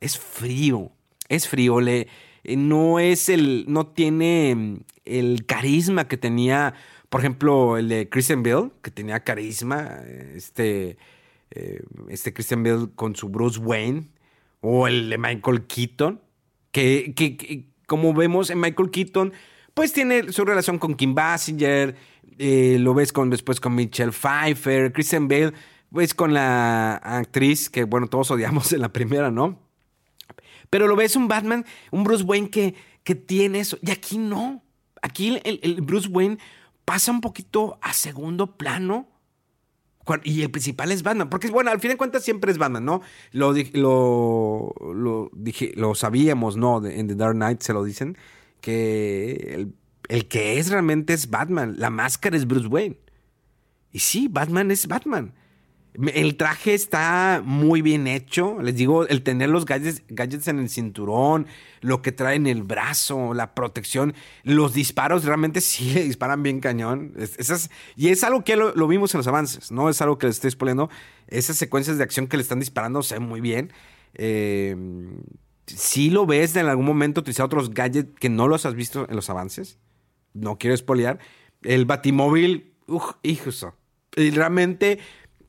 Es 0.00 0.18
frío, 0.18 0.92
es 1.28 1.48
frío, 1.48 1.80
le, 1.80 2.08
no 2.44 2.98
es 2.98 3.28
el, 3.28 3.64
no 3.68 3.86
tiene 3.86 4.54
mm, 4.54 4.76
el 5.04 5.46
carisma 5.46 6.06
que 6.06 6.16
tenía 6.16 6.74
por 7.08 7.20
ejemplo, 7.20 7.78
el 7.78 7.88
de 7.88 8.08
Christian 8.08 8.42
Bale, 8.42 8.70
que 8.82 8.90
tenía 8.90 9.20
carisma, 9.20 10.02
este, 10.34 10.98
eh, 11.50 11.82
este 12.08 12.32
Christian 12.32 12.62
Bale 12.62 12.88
con 12.94 13.16
su 13.16 13.28
Bruce 13.28 13.58
Wayne, 13.58 14.08
o 14.60 14.86
el 14.88 15.08
de 15.08 15.18
Michael 15.18 15.66
Keaton, 15.66 16.20
que, 16.70 17.14
que, 17.14 17.64
como 17.86 18.12
vemos 18.12 18.50
en 18.50 18.60
Michael 18.60 18.90
Keaton, 18.90 19.32
pues 19.72 19.92
tiene 19.92 20.32
su 20.32 20.44
relación 20.44 20.78
con 20.78 20.94
Kim 20.94 21.14
Basinger, 21.14 21.96
eh, 22.38 22.76
lo 22.78 22.92
ves 22.92 23.12
con, 23.12 23.30
después 23.30 23.58
con 23.58 23.74
Michelle 23.74 24.12
Pfeiffer, 24.12 24.92
Christian 24.92 25.28
Bale, 25.28 25.54
pues 25.90 26.12
con 26.14 26.34
la 26.34 26.96
actriz 26.96 27.70
que, 27.70 27.84
bueno, 27.84 28.08
todos 28.08 28.30
odiamos 28.30 28.72
en 28.74 28.80
la 28.80 28.92
primera, 28.92 29.30
¿no? 29.30 29.58
Pero 30.68 30.86
lo 30.86 30.96
ves 30.96 31.16
un 31.16 31.28
Batman, 31.28 31.64
un 31.90 32.04
Bruce 32.04 32.24
Wayne 32.24 32.50
que, 32.50 32.74
que 33.02 33.14
tiene 33.14 33.60
eso, 33.60 33.78
y 33.80 33.90
aquí 33.90 34.18
no. 34.18 34.62
Aquí 35.00 35.40
el 35.44 35.80
Bruce 35.80 36.08
Wayne 36.08 36.38
pasa 36.88 37.12
un 37.12 37.20
poquito 37.20 37.78
a 37.82 37.92
segundo 37.92 38.56
plano 38.56 39.08
Y 40.24 40.40
el 40.40 40.50
principal 40.50 40.90
es 40.90 41.02
Batman, 41.02 41.28
porque 41.28 41.50
bueno, 41.50 41.70
al 41.70 41.80
fin 41.80 41.90
de 41.90 41.98
cuentas 41.98 42.24
siempre 42.24 42.50
es 42.50 42.56
Batman, 42.56 42.82
¿no? 42.82 43.02
Lo, 43.32 43.52
lo, 43.74 44.74
lo, 44.94 45.30
dije, 45.34 45.74
lo 45.76 45.94
sabíamos, 45.94 46.56
¿no? 46.56 46.82
En 46.86 47.06
The 47.08 47.14
Dark 47.14 47.34
Knight 47.34 47.60
se 47.60 47.74
lo 47.74 47.84
dicen, 47.84 48.16
que 48.62 49.52
el, 49.54 49.74
el 50.08 50.28
que 50.28 50.58
es 50.58 50.70
realmente 50.70 51.12
es 51.12 51.28
Batman, 51.28 51.74
la 51.76 51.90
máscara 51.90 52.38
es 52.38 52.46
Bruce 52.46 52.68
Wayne. 52.68 52.98
Y 53.92 53.98
sí, 53.98 54.28
Batman 54.28 54.70
es 54.70 54.88
Batman. 54.88 55.34
El 56.06 56.36
traje 56.36 56.74
está 56.74 57.42
muy 57.44 57.82
bien 57.82 58.06
hecho. 58.06 58.62
Les 58.62 58.76
digo, 58.76 59.06
el 59.08 59.22
tener 59.22 59.48
los 59.48 59.64
gadgets, 59.64 60.02
gadgets, 60.08 60.46
en 60.46 60.60
el 60.60 60.68
cinturón, 60.68 61.46
lo 61.80 62.02
que 62.02 62.12
trae 62.12 62.36
en 62.36 62.46
el 62.46 62.62
brazo, 62.62 63.34
la 63.34 63.54
protección, 63.54 64.14
los 64.44 64.74
disparos 64.74 65.24
realmente 65.24 65.60
sí 65.62 65.92
le 65.92 66.04
disparan 66.04 66.44
bien 66.44 66.60
cañón. 66.60 67.14
Esas, 67.16 67.70
y 67.96 68.08
es 68.08 68.22
algo 68.22 68.44
que 68.44 68.54
lo, 68.54 68.86
vimos 68.86 69.12
en 69.14 69.18
los 69.18 69.26
avances, 69.26 69.72
no 69.72 69.88
es 69.88 70.00
algo 70.00 70.18
que 70.18 70.28
les 70.28 70.36
estoy 70.36 70.48
exponiendo. 70.48 70.88
Esas 71.26 71.56
secuencias 71.56 71.98
de 71.98 72.04
acción 72.04 72.28
que 72.28 72.36
le 72.36 72.42
están 72.42 72.60
disparando 72.60 73.02
se 73.02 73.18
ven 73.18 73.28
muy 73.28 73.40
bien. 73.40 73.72
Eh, 74.14 74.76
sí 75.66 76.10
lo 76.10 76.26
ves 76.26 76.54
en 76.54 76.66
algún 76.66 76.86
momento 76.86 77.22
utilizar 77.22 77.46
otros 77.46 77.74
gadgets 77.74 78.18
que 78.20 78.28
no 78.28 78.46
los 78.46 78.66
has 78.66 78.74
visto 78.74 79.08
en 79.08 79.16
los 79.16 79.30
avances. 79.30 79.78
No 80.32 80.58
quiero 80.58 80.74
espolear. 80.74 81.18
El 81.62 81.86
batimóvil, 81.86 82.74
uff, 82.86 83.14
hijo. 83.24 83.50
Realmente 84.12 85.00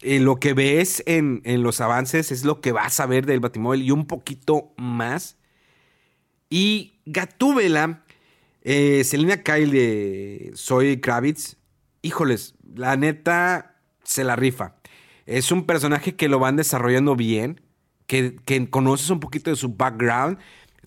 eh, 0.02 0.20
lo 0.20 0.38
que 0.38 0.54
ves 0.54 1.04
en, 1.06 1.42
los 1.62 1.82
avances 1.82 2.32
es 2.32 2.46
lo 2.46 2.62
que 2.62 2.72
vas 2.72 3.00
a 3.00 3.06
ver 3.06 3.26
del 3.26 3.40
Batimóvil 3.40 3.84
y 3.84 3.92
un 3.92 4.06
poquito 4.06 4.74
más. 4.78 5.38
Y 6.50 7.02
Gatúbela, 7.06 8.06
eh, 8.62 9.04
Selina 9.04 9.44
Kyle 9.44 9.72
de 9.72 10.52
Soy 10.56 11.00
Kravitz, 11.02 11.58
híjoles, 12.02 12.56
la 12.76 12.96
neta 12.96 13.76
se 14.04 14.24
la 14.24 14.36
rifa. 14.36 14.76
Es 15.26 15.52
un 15.52 15.66
personaje 15.66 16.16
que 16.16 16.30
lo 16.30 16.40
van 16.40 16.56
desarrollando 16.56 17.16
bien, 17.16 17.62
que, 18.08 18.36
que 18.46 18.70
conoces 18.70 19.10
un 19.10 19.20
poquito 19.20 19.50
de 19.50 19.58
su 19.58 19.76
background. 19.76 20.40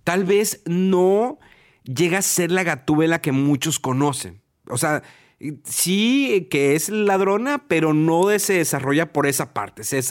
Tal 0.05 0.25
vez 0.25 0.62
no 0.66 1.38
llega 1.85 2.18
a 2.18 2.22
ser 2.22 2.51
la 2.51 2.64
Gatúbela 2.64 3.20
que 3.20 3.31
muchos 3.31 3.79
conocen. 3.79 4.40
O 4.68 4.79
sea, 4.79 5.03
sí 5.65 6.47
que 6.51 6.75
es 6.75 6.89
ladrona, 6.89 7.67
pero 7.67 7.93
no 7.95 8.39
se 8.39 8.55
desarrolla 8.55 9.13
por 9.13 9.27
esa 9.27 9.53
parte, 9.53 9.85
se 9.85 10.03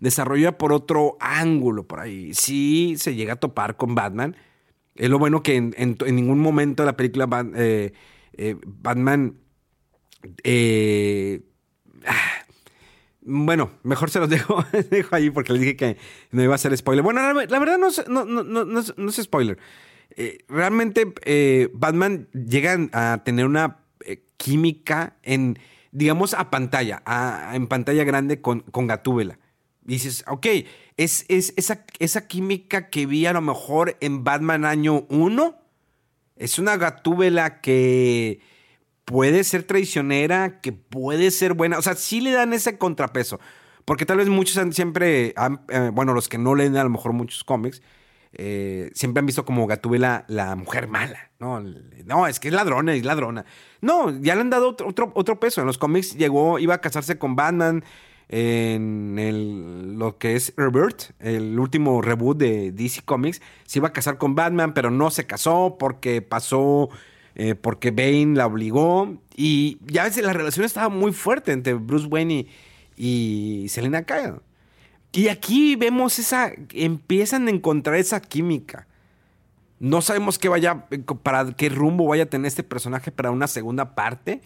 desarrolla 0.00 0.58
por 0.58 0.72
otro 0.72 1.16
ángulo 1.20 1.86
por 1.86 2.00
ahí. 2.00 2.32
Sí 2.34 2.94
se 2.98 3.14
llega 3.14 3.34
a 3.34 3.36
topar 3.36 3.76
con 3.76 3.94
Batman. 3.94 4.36
Es 4.94 5.10
lo 5.10 5.18
bueno 5.18 5.42
que 5.42 5.56
en, 5.56 5.96
ningún 6.14 6.38
momento 6.38 6.82
de 6.82 6.86
la 6.86 6.96
película 6.96 7.28
eh, 7.54 7.92
eh, 8.34 8.56
Batman... 8.64 9.38
Eh, 10.44 11.40
ah, 12.06 12.44
bueno, 13.22 13.70
mejor 13.82 14.10
se 14.10 14.20
los 14.20 14.28
dejo, 14.30 14.64
dejo 14.90 15.14
ahí 15.14 15.30
porque 15.30 15.52
les 15.52 15.62
dije 15.62 15.76
que 15.76 15.96
no 16.30 16.42
iba 16.42 16.54
a 16.54 16.58
ser 16.58 16.76
spoiler. 16.76 17.02
Bueno, 17.02 17.20
la, 17.20 17.58
verdad 17.58 17.78
no, 18.08 18.24
no, 18.24 18.80
es 18.80 19.16
spoiler. 19.16 19.58
realmente 20.48 21.12
Batman 21.72 22.28
llega 22.32 22.78
a 22.92 23.22
tener 23.24 23.46
una 23.46 23.81
química 24.36 25.16
en, 25.22 25.58
digamos, 25.92 26.34
a 26.34 26.50
pantalla, 26.50 27.02
en 27.52 27.66
pantalla 27.66 28.04
grande 28.04 28.40
con, 28.40 28.60
con 28.60 28.86
Gatúbela. 28.86 29.38
Dices, 29.82 30.24
ok, 30.28 30.46
es, 30.96 31.24
es 31.28 31.54
esa, 31.56 31.84
esa, 31.98 32.28
química 32.28 32.88
que 32.88 33.06
vi 33.06 33.26
a 33.26 33.32
lo 33.32 33.40
mejor 33.40 33.96
en 34.00 34.22
Batman 34.22 34.64
año 34.64 35.06
1. 35.08 35.56
Es 36.36 36.58
una 36.58 36.76
Gatúbela 36.76 37.60
que 37.60 38.40
puede 39.04 39.42
ser 39.44 39.64
traicionera, 39.64 40.60
que 40.60 40.72
puede 40.72 41.30
ser 41.30 41.54
buena. 41.54 41.78
O 41.78 41.82
sea, 41.82 41.96
sí 41.96 42.20
le 42.20 42.30
dan 42.30 42.52
ese 42.52 42.78
contrapeso. 42.78 43.40
Porque 43.84 44.06
tal 44.06 44.18
vez 44.18 44.28
muchos 44.28 44.56
han 44.58 44.72
siempre, 44.72 45.34
eh, 45.68 45.90
bueno, 45.92 46.14
los 46.14 46.28
que 46.28 46.38
no 46.38 46.54
leen 46.54 46.76
a 46.76 46.84
lo 46.84 46.90
mejor 46.90 47.12
muchos 47.12 47.42
cómics, 47.42 47.82
eh, 48.34 48.90
siempre 48.94 49.20
han 49.20 49.26
visto 49.26 49.44
como 49.44 49.66
Gatúbela 49.66 50.24
la 50.28 50.56
mujer 50.56 50.88
mala. 50.88 51.30
No, 51.38 51.60
no, 51.60 52.26
es 52.26 52.40
que 52.40 52.48
es 52.48 52.54
ladrona, 52.54 52.94
es 52.94 53.04
ladrona. 53.04 53.44
No, 53.80 54.10
ya 54.20 54.34
le 54.34 54.40
han 54.40 54.50
dado 54.50 54.70
otro, 54.70 55.12
otro, 55.14 55.40
peso. 55.40 55.60
En 55.60 55.66
los 55.66 55.78
cómics 55.78 56.16
llegó, 56.16 56.58
iba 56.58 56.74
a 56.74 56.80
casarse 56.80 57.18
con 57.18 57.36
Batman 57.36 57.84
en 58.28 59.98
lo 59.98 60.16
que 60.16 60.36
es 60.36 60.54
Rebirth, 60.56 61.10
el 61.18 61.58
último 61.58 62.00
reboot 62.00 62.38
de 62.38 62.72
DC 62.72 63.02
Comics. 63.04 63.42
Se 63.66 63.78
iba 63.78 63.88
a 63.88 63.92
casar 63.92 64.16
con 64.16 64.34
Batman, 64.34 64.72
pero 64.72 64.90
no 64.90 65.10
se 65.10 65.26
casó 65.26 65.76
porque 65.78 66.22
pasó, 66.22 66.88
eh, 67.34 67.54
porque 67.54 67.90
Bane 67.90 68.34
la 68.34 68.46
obligó. 68.46 69.18
Y 69.36 69.78
ya 69.84 70.04
ves, 70.04 70.16
la 70.22 70.32
relación 70.32 70.64
estaba 70.64 70.88
muy 70.88 71.12
fuerte 71.12 71.52
entre 71.52 71.74
Bruce 71.74 72.06
Wayne 72.06 72.46
y, 72.96 73.64
y 73.64 73.68
Selena 73.68 74.04
Kyle. 74.04 74.40
Y 75.12 75.28
aquí 75.28 75.76
vemos 75.76 76.18
esa, 76.18 76.52
empiezan 76.72 77.46
a 77.46 77.50
encontrar 77.50 77.96
esa 77.96 78.20
química. 78.20 78.86
No 79.78 80.00
sabemos 80.00 80.38
qué 80.38 80.48
vaya, 80.48 80.86
para 81.22 81.52
qué 81.52 81.68
rumbo 81.68 82.06
vaya 82.06 82.22
a 82.22 82.26
tener 82.26 82.46
este 82.46 82.62
personaje 82.62 83.10
para 83.10 83.30
una 83.30 83.46
segunda 83.46 83.94
parte, 83.94 84.40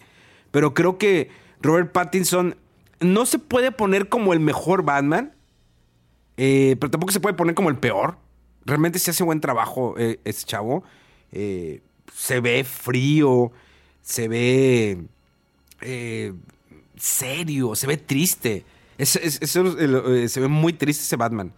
pero 0.51 0.73
creo 0.73 0.97
que 0.97 1.29
Robert 1.61 1.91
Pattinson 1.91 2.55
no 2.99 3.25
se 3.25 3.39
puede 3.39 3.71
poner 3.71 4.09
como 4.09 4.33
el 4.33 4.39
mejor 4.39 4.83
Batman, 4.83 5.33
eh, 6.37 6.75
pero 6.79 6.91
tampoco 6.91 7.13
se 7.13 7.19
puede 7.19 7.35
poner 7.35 7.55
como 7.55 7.69
el 7.69 7.77
peor. 7.77 8.17
Realmente 8.65 8.99
se 8.99 9.11
hace 9.11 9.23
buen 9.23 9.39
trabajo 9.39 9.95
eh, 9.97 10.19
ese 10.25 10.45
chavo. 10.45 10.83
Eh, 11.31 11.81
se 12.13 12.39
ve 12.39 12.63
frío, 12.63 13.51
se 14.01 14.27
ve 14.27 15.05
serio, 16.95 17.75
se 17.75 17.87
ve 17.87 17.97
triste. 17.97 18.65
Eso, 18.97 19.19
eh, 19.19 20.27
se 20.27 20.39
ve 20.39 20.47
muy 20.47 20.73
triste 20.73 21.03
ese 21.03 21.15
Batman. 21.15 21.53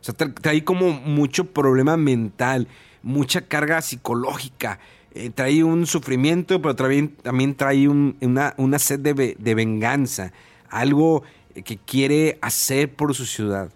O 0.00 0.04
sea, 0.04 0.14
trae 0.14 0.64
como 0.64 0.90
mucho 0.90 1.44
problema 1.44 1.96
mental, 1.96 2.66
mucha 3.02 3.42
carga 3.42 3.80
psicológica. 3.82 4.80
Eh, 5.14 5.30
trae 5.30 5.62
un 5.62 5.86
sufrimiento, 5.86 6.60
pero 6.60 6.74
también 6.74 7.54
trae 7.54 7.88
una, 7.88 8.54
una, 8.56 8.78
sed 8.78 9.00
de, 9.00 9.36
de, 9.38 9.54
venganza. 9.54 10.32
Algo 10.68 11.22
que 11.64 11.76
quiere 11.76 12.38
hacer 12.40 12.92
por 12.92 13.14
su 13.14 13.26
ciudad. 13.26 13.70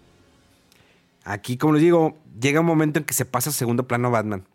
Aquí, 1.23 1.57
como 1.57 1.73
les 1.73 1.83
digo, 1.83 2.17
llega 2.39 2.59
un 2.59 2.65
momento 2.65 2.99
en 2.99 3.05
que 3.05 3.13
se 3.13 3.25
pasa 3.25 3.51
a 3.51 3.53
segundo 3.53 3.87
plano 3.87 4.11
Batman. 4.11 4.45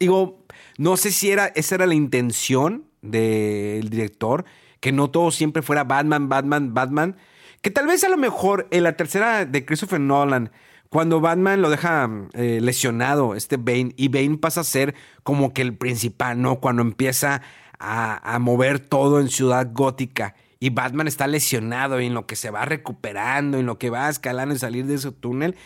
Digo, 0.00 0.42
no 0.78 0.96
sé 0.96 1.12
si 1.12 1.30
era, 1.30 1.46
esa 1.54 1.76
era 1.76 1.86
la 1.86 1.94
intención 1.94 2.84
del 3.02 3.90
director, 3.90 4.44
que 4.80 4.90
no 4.90 5.10
todo 5.10 5.30
siempre 5.30 5.62
fuera 5.62 5.84
Batman, 5.84 6.28
Batman, 6.28 6.74
Batman 6.74 7.16
que 7.62 7.70
tal 7.70 7.86
vez 7.86 8.04
a 8.04 8.08
lo 8.08 8.16
mejor 8.16 8.68
en 8.70 8.82
la 8.82 8.96
tercera 8.96 9.46
de 9.46 9.64
Christopher 9.64 10.00
Nolan, 10.00 10.50
cuando 10.90 11.20
Batman 11.20 11.62
lo 11.62 11.70
deja 11.70 12.10
eh, 12.34 12.58
lesionado, 12.60 13.34
este 13.34 13.56
Bane, 13.56 13.94
y 13.96 14.08
Bane 14.08 14.36
pasa 14.36 14.60
a 14.60 14.64
ser 14.64 14.94
como 15.22 15.54
que 15.54 15.62
el 15.62 15.74
principal, 15.74 16.42
¿no? 16.42 16.60
Cuando 16.60 16.82
empieza 16.82 17.40
a, 17.78 18.38
mover 18.40 18.78
todo 18.78 19.20
en 19.20 19.28
Ciudad 19.28 19.70
Gótica 19.72 20.34
y 20.60 20.70
Batman 20.70 21.08
está 21.08 21.26
lesionado 21.26 22.00
y 22.00 22.06
en 22.06 22.14
lo 22.14 22.26
que 22.26 22.36
se 22.36 22.50
va 22.50 22.64
recuperando, 22.64 23.58
en 23.58 23.66
lo 23.66 23.78
que 23.78 23.90
va 23.90 24.08
escalando 24.08 24.54
y 24.54 24.58
salir 24.58 24.86
de 24.86 24.94
ese 24.96 25.10
túnel, 25.10 25.56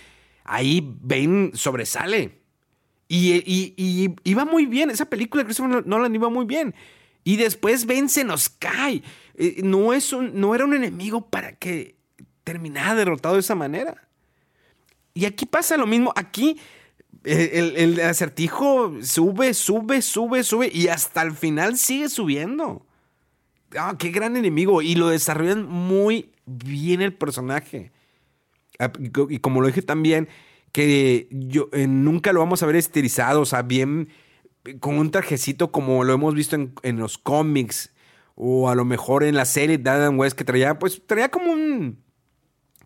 ahí 0.45 0.97
Bane 1.01 1.51
sobresale. 1.55 2.39
Y, 3.09 3.35
y, 3.47 4.15
iba 4.25 4.45
muy 4.45 4.67
bien, 4.67 4.91
esa 4.91 5.07
película 5.07 5.43
de 5.43 5.47
Christopher 5.47 5.87
Nolan 5.87 6.15
iba 6.15 6.29
muy 6.29 6.45
bien. 6.45 6.75
Y 7.27 7.39
después 7.39 7.87
Ben 7.87 8.09
se 8.09 8.23
nos 8.23 8.49
cae. 8.49 9.03
Eh, 9.35 9.61
no, 9.65 9.93
es 9.93 10.13
un, 10.13 10.41
no 10.41 10.55
era 10.55 10.65
un 10.65 10.75
enemigo 10.75 11.29
para 11.29 11.57
que 11.57 11.97
terminara 12.45 12.95
derrotado 12.95 13.35
de 13.35 13.41
esa 13.41 13.57
manera. 13.57 14.07
Y 15.13 15.25
aquí 15.25 15.45
pasa 15.45 15.77
lo 15.77 15.89
mismo. 15.89 16.13
Aquí 16.15 16.57
eh, 17.25 17.75
el, 17.79 17.99
acertijo 17.99 19.03
sube, 19.03 19.55
sube, 19.55 20.03
sube, 20.03 20.45
sube 20.45 20.71
y 20.73 20.87
hasta 20.87 21.23
el 21.23 21.33
final 21.33 21.77
sigue 21.77 22.09
subiendo. 22.09 22.87
Ah, 23.77 23.97
qué 23.99 24.13
gran 24.13 24.37
enemigo. 24.37 24.81
Y 24.81 24.95
lo 24.95 25.09
desarrollan 25.09 25.67
muy 25.67 26.31
bien 26.45 27.03
el 27.03 27.13
personaje. 27.13 27.91
Ah, 28.79 28.93
y 29.01 29.41
como 29.41 29.61
lo 29.61 29.67
dije 29.67 29.83
también, 29.83 30.29
que 30.71 31.27
yo, 31.33 31.71
eh, 31.73 31.89
nunca 31.89 32.33
lo 32.33 32.39
vamos 32.39 32.63
a 32.63 32.67
ver 32.67 32.77
estilizado, 32.77 33.41
o 33.41 33.47
sea, 33.47 33.63
bien 33.63 34.11
con 34.81 34.99
un 34.99 35.11
trajecito 35.11 35.71
como 35.71 36.05
lo 36.05 36.15
hemos 36.15 36.35
visto 36.35 36.57
en, 36.57 36.99
los 36.99 37.19
cómics 37.19 37.93
o 38.35 38.69
a 38.69 38.75
lo 38.75 38.85
mejor 38.85 39.25
en 39.25 39.35
la 39.35 39.45
serie 39.45 39.79
de 39.79 39.89
Adam 39.89 40.19
West 40.19 40.37
que 40.37 40.45
traía, 40.45 40.79
pues 40.79 41.03
traía 41.07 41.31
como 41.31 41.53
un, 41.53 42.03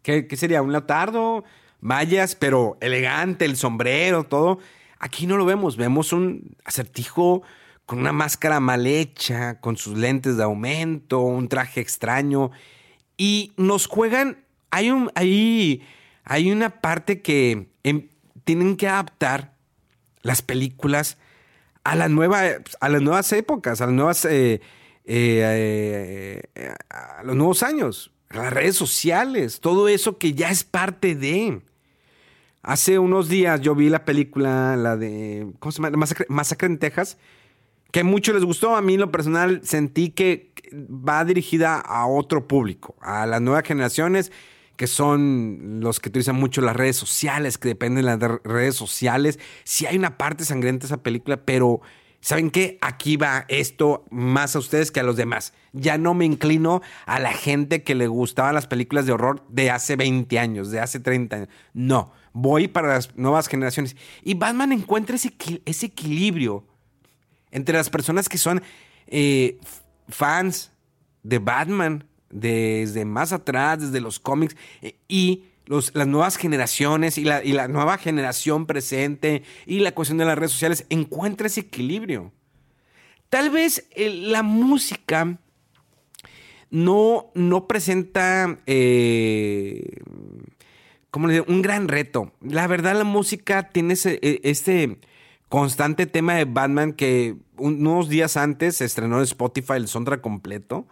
¿qué, 0.03 0.27
sería? 0.37 0.62
Un 0.62 0.73
latardo, 0.73 1.45
mallas, 1.81 2.35
pero 2.35 2.77
elegante, 2.81 3.45
el 3.45 3.57
sombrero, 3.57 4.25
todo. 4.25 4.59
Aquí 4.99 5.27
no 5.27 5.37
lo 5.37 5.45
vemos, 5.45 5.77
vemos 5.77 6.12
un 6.12 6.57
acertijo 6.64 7.43
con 7.87 7.99
una 7.99 8.12
máscara 8.12 8.61
mal 8.61 8.87
hecha, 8.87 9.61
con 9.61 9.77
sus 9.77 9.99
lentes 9.99 10.37
de 10.37 10.45
aumento, 10.45 11.21
un 11.21 11.49
traje 11.49 11.81
extraño. 11.81 12.53
Y 13.16 13.53
nos 13.57 13.87
juegan, 13.87 14.45
hay, 14.71 14.90
un, 14.90 15.11
hay, 15.16 15.83
hay 16.25 16.53
una 16.53 16.81
parte 16.81 17.23
que 17.23 17.69
em, 17.83 18.09
tienen 18.45 18.77
que 18.77 18.87
adaptar 18.87 19.55
las 20.23 20.43
películas 20.43 21.19
a, 21.90 21.94
a 22.81 22.88
las 22.88 23.03
nuevas 23.03 23.33
épocas, 23.33 23.81
a 23.81 23.87
las 23.87 23.94
nuevas, 23.94 24.24
eh, 24.24 24.61
eh, 25.05 26.42
a 26.88 27.22
los 27.24 27.37
nuevos 27.37 27.62
años. 27.62 28.12
las 28.31 28.53
redes 28.53 28.76
sociales, 28.76 29.61
todo 29.61 29.88
eso 29.88 30.18
que 30.18 30.35
ya 30.35 30.50
es 30.50 30.64
parte 30.64 31.14
de. 31.14 31.62
Hace 32.62 32.98
unos 32.98 33.29
días 33.29 33.61
yo 33.62 33.74
vi 33.74 33.88
la 33.88 34.05
película, 34.05 34.76
la 34.76 34.96
de, 34.96 35.46
¿cómo 35.59 35.72
se 35.72 35.83
llama? 35.83 36.07
Masacre, 36.29 36.66
en 36.66 36.79
Texas, 36.79 37.16
que 37.90 38.00
a 38.00 38.05
muchos 38.05 38.35
les 38.35 38.44
gustó. 38.44 38.76
A 38.76 38.83
mí, 38.83 38.96
lo 38.96 39.11
personal, 39.11 39.62
sentí 39.64 40.11
que 40.11 40.53
va 40.72 41.24
dirigida 41.24 41.81
a 41.81 42.07
otro 42.07 42.46
público, 42.46 42.96
a 43.00 43.26
las 43.26 43.40
nuevas 43.40 43.64
generaciones, 43.64 44.31
que 44.81 44.87
son 44.87 45.81
los 45.81 46.01
que 46.01 46.09
utilizan 46.09 46.37
mucho 46.37 46.62
las 46.62 46.75
redes 46.75 46.97
sociales, 46.97 47.59
que 47.59 47.69
dependen 47.69 48.07
de 48.07 48.16
las 48.16 48.40
redes 48.45 48.75
sociales. 48.75 49.38
Sí 49.62 49.85
hay 49.85 49.99
una 49.99 50.16
parte 50.16 50.47
sangrienta 50.47 50.87
esa 50.87 51.03
película, 51.03 51.45
pero 51.45 51.83
¿saben 52.23 52.51
qué? 52.51 52.79
Aquí 52.81 53.19
va 53.19 53.45
esto 53.49 54.07
más 54.09 54.57
a 54.57 54.59
ustedes 54.59 54.90
que 54.90 55.01
a 55.01 55.03
los 55.03 55.19
demás. 55.19 55.53
Ya 55.75 55.99
no 55.99 56.14
me 56.14 56.25
inclino 56.25 56.81
a 57.05 57.21
la 57.21 57.35
gente 57.35 57.83
que 57.83 57.95
le 57.95 58.07
gustaban 58.07 58.55
las 58.55 58.66
películas 58.66 59.05
de 59.05 59.12
horror 59.12 59.45
de 59.51 59.71
hace 59.71 59.97
20 59.97 60.38
años, 60.38 60.71
de 60.71 60.81
hace 60.81 60.99
30 60.99 61.37
años. 61.37 61.49
No, 61.75 62.14
voy 62.33 62.66
para 62.66 62.88
las 62.88 63.14
nuevas 63.19 63.49
generaciones. 63.49 63.97
Y 64.23 64.33
Batman 64.33 64.73
encuentra 64.73 65.16
ese, 65.16 65.35
ese 65.66 65.85
equilibrio 65.85 66.64
entre 67.51 67.77
las 67.77 67.90
personas 67.90 68.31
que 68.31 68.38
son 68.38 68.62
eh, 69.09 69.59
fans 70.09 70.73
de 71.23 71.38
Batman 71.38 72.07
desde 72.31 73.05
más 73.05 73.33
atrás, 73.33 73.81
desde 73.81 74.01
los 74.01 74.19
cómics, 74.19 74.57
eh, 74.83 74.97
y 75.09 75.45
los, 75.66 75.95
las 75.95 76.07
nuevas 76.07 76.37
generaciones 76.37 77.19
y 77.19 77.25
la, 77.25 77.45
y 77.45 77.53
la, 77.53 77.69
nueva 77.69 77.99
generación 77.99 78.66
presente 78.66 79.43
y 79.66 79.81
la 79.81 79.93
cuestión 79.93 80.19
de 80.19 80.25
las 80.25 80.37
redes 80.37 80.53
sociales, 80.53 80.87
encuentra 80.88 81.47
ese 81.47 81.61
equilibrio. 81.61 82.33
Tal 83.29 83.51
vez 83.51 83.88
la 83.97 84.43
música 84.43 85.38
no, 86.71 87.31
no 87.35 87.66
presenta 87.69 88.59
eh, 88.66 89.99
un 91.12 91.62
gran 91.62 91.88
reto. 91.88 92.33
La 92.40 92.66
verdad, 92.66 92.97
la 92.97 93.05
música 93.05 93.69
tiene 93.71 93.95
e, 94.05 94.40
este 94.45 94.99
constante 95.49 96.07
tema 96.07 96.35
de 96.35 96.45
Batman 96.45 96.93
que 96.93 97.37
unos 97.57 98.09
días 98.09 98.37
antes 98.37 98.77
se 98.77 98.85
estrenó 98.85 99.19
en 99.19 99.25
Spotify 99.25 99.75
el 99.75 99.88
soundtrack 99.88 100.21
completo. 100.21 100.87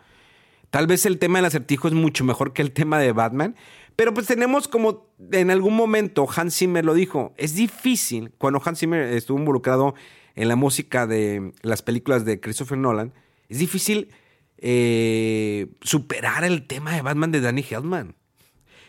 Tal 0.70 0.87
vez 0.87 1.07
el 1.07 1.18
tema 1.18 1.38
del 1.38 1.46
acertijo 1.46 1.88
es 1.88 1.94
mucho 1.94 2.24
mejor 2.24 2.52
que 2.52 2.62
el 2.62 2.72
tema 2.72 2.98
de 2.98 3.12
Batman, 3.12 3.57
pero 3.96 4.12
pues 4.12 4.26
tenemos 4.26 4.68
como 4.68 5.09
en 5.33 5.50
algún 5.50 5.74
momento 5.74 6.28
Hans 6.35 6.57
Zimmer 6.57 6.85
lo 6.85 6.94
dijo, 6.94 7.35
es 7.37 7.54
difícil 7.54 8.33
cuando 8.38 8.61
Hans 8.64 8.81
Zimmer 8.81 9.02
estuvo 9.14 9.38
involucrado 9.38 9.94
en 10.35 10.48
la 10.48 10.57
música 10.57 11.07
de 11.07 11.52
las 11.62 11.83
películas 11.83 12.24
de 12.24 12.38
Christopher 12.38 12.78
Nolan, 12.78 13.12
es 13.48 13.59
difícil 13.59 14.11
eh, 14.59 15.68
superar 15.81 16.44
el 16.44 16.66
tema 16.66 16.94
de 16.94 17.02
Batman 17.02 17.33
de 17.33 17.40
Danny 17.40 17.64
Elfman. 17.70 18.14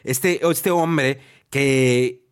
Este, 0.04 0.46
este 0.48 0.72
hombre 0.72 1.20
que 1.50 2.26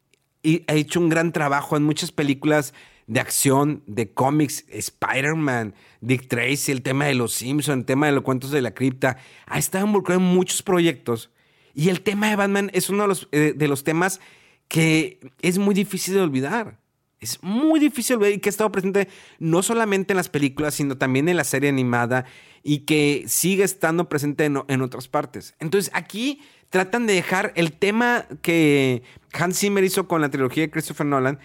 ha 0.68 0.74
hecho 0.74 1.00
un 1.00 1.10
gran 1.10 1.32
trabajo 1.32 1.78
en 1.78 1.84
muchas 1.84 2.12
películas 2.12 2.74
de 3.08 3.22
acción, 3.22 3.84
de 3.88 4.12
cómics, 4.14 4.66
Spider-Man, 4.70 5.74
Dick 6.02 6.28
Tracy, 6.28 6.74
el 6.74 6.82
tema 6.82 7.06
de 7.06 7.16
los 7.16 7.34
Simpsons, 7.34 7.80
el 7.80 7.86
tema 7.86 8.06
de 8.06 8.12
los 8.12 8.24
cuentos 8.24 8.52
de 8.52 8.62
la 8.62 8.74
cripta, 8.74 9.18
ha 9.46 9.58
estado 9.58 9.86
involucrado 9.86 10.22
en 10.22 10.28
muchos 10.28 10.62
proyectos. 10.62 11.32
Y 11.74 11.90
el 11.90 12.02
tema 12.02 12.30
de 12.30 12.36
Batman 12.36 12.70
es 12.74 12.90
uno 12.90 13.04
de 13.04 13.08
los, 13.08 13.30
eh, 13.32 13.54
de 13.56 13.68
los 13.68 13.84
temas 13.84 14.20
que 14.68 15.20
es 15.42 15.58
muy 15.58 15.74
difícil 15.74 16.16
de 16.16 16.22
olvidar. 16.22 16.80
Es 17.20 17.42
muy 17.42 17.80
difícil 17.80 18.18
ver 18.18 18.34
y 18.34 18.40
que 18.40 18.50
ha 18.50 18.52
estado 18.52 18.72
presente 18.72 19.08
no 19.40 19.64
solamente 19.64 20.14
en 20.14 20.18
las 20.18 20.30
películas, 20.30 20.76
sino 20.76 20.98
también 20.98 21.30
en 21.30 21.38
la 21.38 21.46
serie 21.46 21.70
animada 21.70 22.26
y 22.62 22.80
que 22.80 23.24
sigue 23.28 23.64
estando 23.64 24.10
presente 24.10 24.46
en, 24.46 24.60
en 24.68 24.82
otras 24.82 25.08
partes. 25.08 25.56
Entonces 25.60 25.90
aquí 25.96 26.42
tratan 26.70 27.08
de 27.08 27.14
dejar 27.14 27.54
el 27.56 27.72
tema 27.72 28.26
que 28.42 29.02
Hans 29.34 29.58
Zimmer 29.58 29.84
hizo 29.84 30.08
con 30.08 30.22
la 30.22 30.30
trilogía 30.30 30.64
de 30.64 30.70
Christopher 30.70 31.08
Nolan 31.08 31.40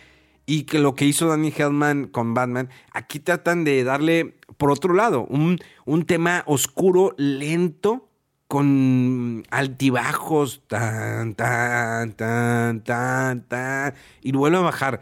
y 0.47 0.65
que 0.65 0.79
lo 0.79 0.95
que 0.95 1.05
hizo 1.05 1.29
Danny 1.29 1.53
Hellman 1.57 2.07
con 2.07 2.35
Batman, 2.35 2.69
aquí 2.93 3.21
tratan 3.21 3.65
de 3.65 3.85
darle, 3.85 4.37
por 4.57 4.71
otro 4.71 4.95
lado, 4.95 5.27
un, 5.29 5.59
un 5.85 6.05
tema 6.05 6.43
oscuro, 6.47 7.15
lento, 7.17 8.09
con 8.53 9.45
altibajos, 9.51 10.61
tan, 10.67 11.35
tan, 11.35 12.13
tan, 12.13 12.85
tan, 12.85 13.49
tan, 13.49 13.95
y 14.21 14.33
vuelve 14.33 14.59
a 14.59 14.61
bajar. 14.61 15.01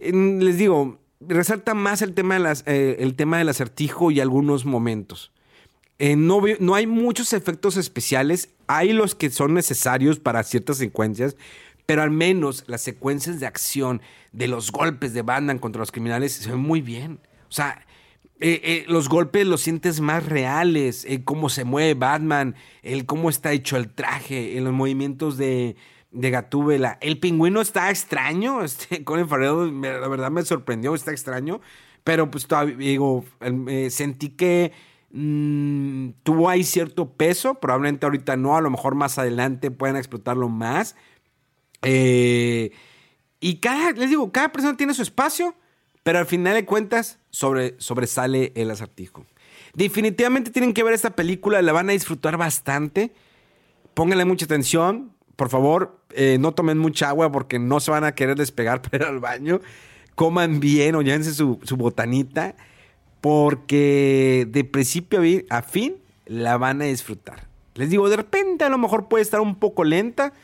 Les 0.00 0.58
digo, 0.58 0.98
resalta 1.20 1.74
más 1.74 2.02
el 2.02 2.14
tema, 2.14 2.34
de 2.34 2.40
las, 2.40 2.64
eh, 2.66 2.96
el 2.98 3.14
tema 3.14 3.38
del 3.38 3.48
acertijo 3.48 4.10
y 4.10 4.18
algunos 4.18 4.64
momentos. 4.64 5.30
Eh, 6.00 6.16
no, 6.16 6.42
no 6.58 6.74
hay 6.74 6.88
muchos 6.88 7.32
efectos 7.32 7.76
especiales, 7.76 8.48
hay 8.66 8.92
los 8.92 9.14
que 9.14 9.30
son 9.30 9.54
necesarios 9.54 10.18
para 10.18 10.42
ciertas 10.42 10.78
secuencias, 10.78 11.36
pero 11.86 12.02
al 12.02 12.10
menos 12.10 12.64
las 12.66 12.80
secuencias 12.80 13.40
de 13.40 13.46
acción, 13.46 14.02
de 14.32 14.48
los 14.48 14.72
golpes 14.72 15.14
de 15.14 15.22
Batman 15.22 15.58
contra 15.58 15.80
los 15.80 15.92
criminales, 15.92 16.32
se 16.32 16.50
ven 16.50 16.60
muy 16.60 16.80
bien. 16.80 17.20
O 17.48 17.52
sea, 17.52 17.84
eh, 18.44 18.60
eh, 18.64 18.84
los 18.88 19.08
golpes 19.08 19.46
los 19.46 19.60
sientes 19.60 20.00
más 20.00 20.26
reales, 20.26 21.04
eh, 21.04 21.22
cómo 21.22 21.48
se 21.48 21.62
mueve 21.62 21.94
Batman, 21.94 22.56
el 22.82 23.06
cómo 23.06 23.30
está 23.30 23.52
hecho 23.52 23.76
el 23.76 23.88
traje, 23.88 24.58
en 24.58 24.64
los 24.64 24.72
movimientos 24.72 25.36
de, 25.36 25.76
de 26.10 26.30
Gatúbela. 26.30 26.98
El 27.00 27.20
pingüino 27.20 27.60
está 27.60 27.88
extraño, 27.88 28.64
este, 28.64 29.04
Colin 29.04 29.28
Farrell, 29.28 29.80
la 29.80 30.08
verdad 30.08 30.32
me 30.32 30.42
sorprendió, 30.42 30.92
está 30.96 31.12
extraño, 31.12 31.60
pero 32.02 32.32
pues 32.32 32.48
todavía, 32.48 32.74
digo, 32.76 33.24
sentí 33.90 34.30
que 34.30 34.72
mm, 35.12 36.08
tuvo 36.24 36.48
ahí 36.48 36.64
cierto 36.64 37.12
peso, 37.12 37.54
probablemente 37.60 38.06
ahorita 38.06 38.36
no, 38.36 38.56
a 38.56 38.60
lo 38.60 38.70
mejor 38.70 38.96
más 38.96 39.18
adelante 39.20 39.70
pueden 39.70 39.94
explotarlo 39.94 40.48
más. 40.48 40.96
Eh, 41.82 42.70
y 43.40 43.56
cada, 43.56 43.92
les 43.92 44.08
digo, 44.08 44.30
cada 44.32 44.52
persona 44.52 44.76
tiene 44.76 44.94
su 44.94 45.02
espacio, 45.02 45.54
pero 46.02 46.18
al 46.18 46.26
final 46.26 46.54
de 46.54 46.64
cuentas 46.64 47.18
sobre, 47.30 47.74
sobresale 47.78 48.52
el 48.54 48.70
acertijo. 48.70 49.26
Definitivamente 49.74 50.50
tienen 50.50 50.74
que 50.74 50.82
ver 50.82 50.94
esta 50.94 51.10
película, 51.10 51.62
la 51.62 51.72
van 51.72 51.88
a 51.88 51.92
disfrutar 51.92 52.36
bastante. 52.36 53.12
Pónganle 53.94 54.24
mucha 54.24 54.44
atención, 54.44 55.12
por 55.36 55.48
favor, 55.48 55.98
eh, 56.10 56.36
no 56.38 56.52
tomen 56.52 56.78
mucha 56.78 57.08
agua 57.08 57.32
porque 57.32 57.58
no 57.58 57.80
se 57.80 57.90
van 57.90 58.04
a 58.04 58.14
querer 58.14 58.36
despegar 58.36 58.82
para 58.82 58.96
ir 58.96 59.02
al 59.04 59.18
baño. 59.18 59.60
Coman 60.14 60.60
bien 60.60 60.94
o 60.94 61.02
llévense 61.02 61.32
su, 61.32 61.58
su 61.62 61.76
botanita, 61.76 62.54
porque 63.20 64.46
de 64.50 64.64
principio 64.64 65.20
a 65.48 65.62
fin 65.62 65.96
la 66.26 66.58
van 66.58 66.82
a 66.82 66.84
disfrutar. 66.84 67.48
Les 67.74 67.88
digo, 67.88 68.10
de 68.10 68.16
repente 68.16 68.64
a 68.64 68.68
lo 68.68 68.76
mejor 68.76 69.08
puede 69.08 69.22
estar 69.22 69.40
un 69.40 69.54
poco 69.54 69.84
lenta, 69.84 70.34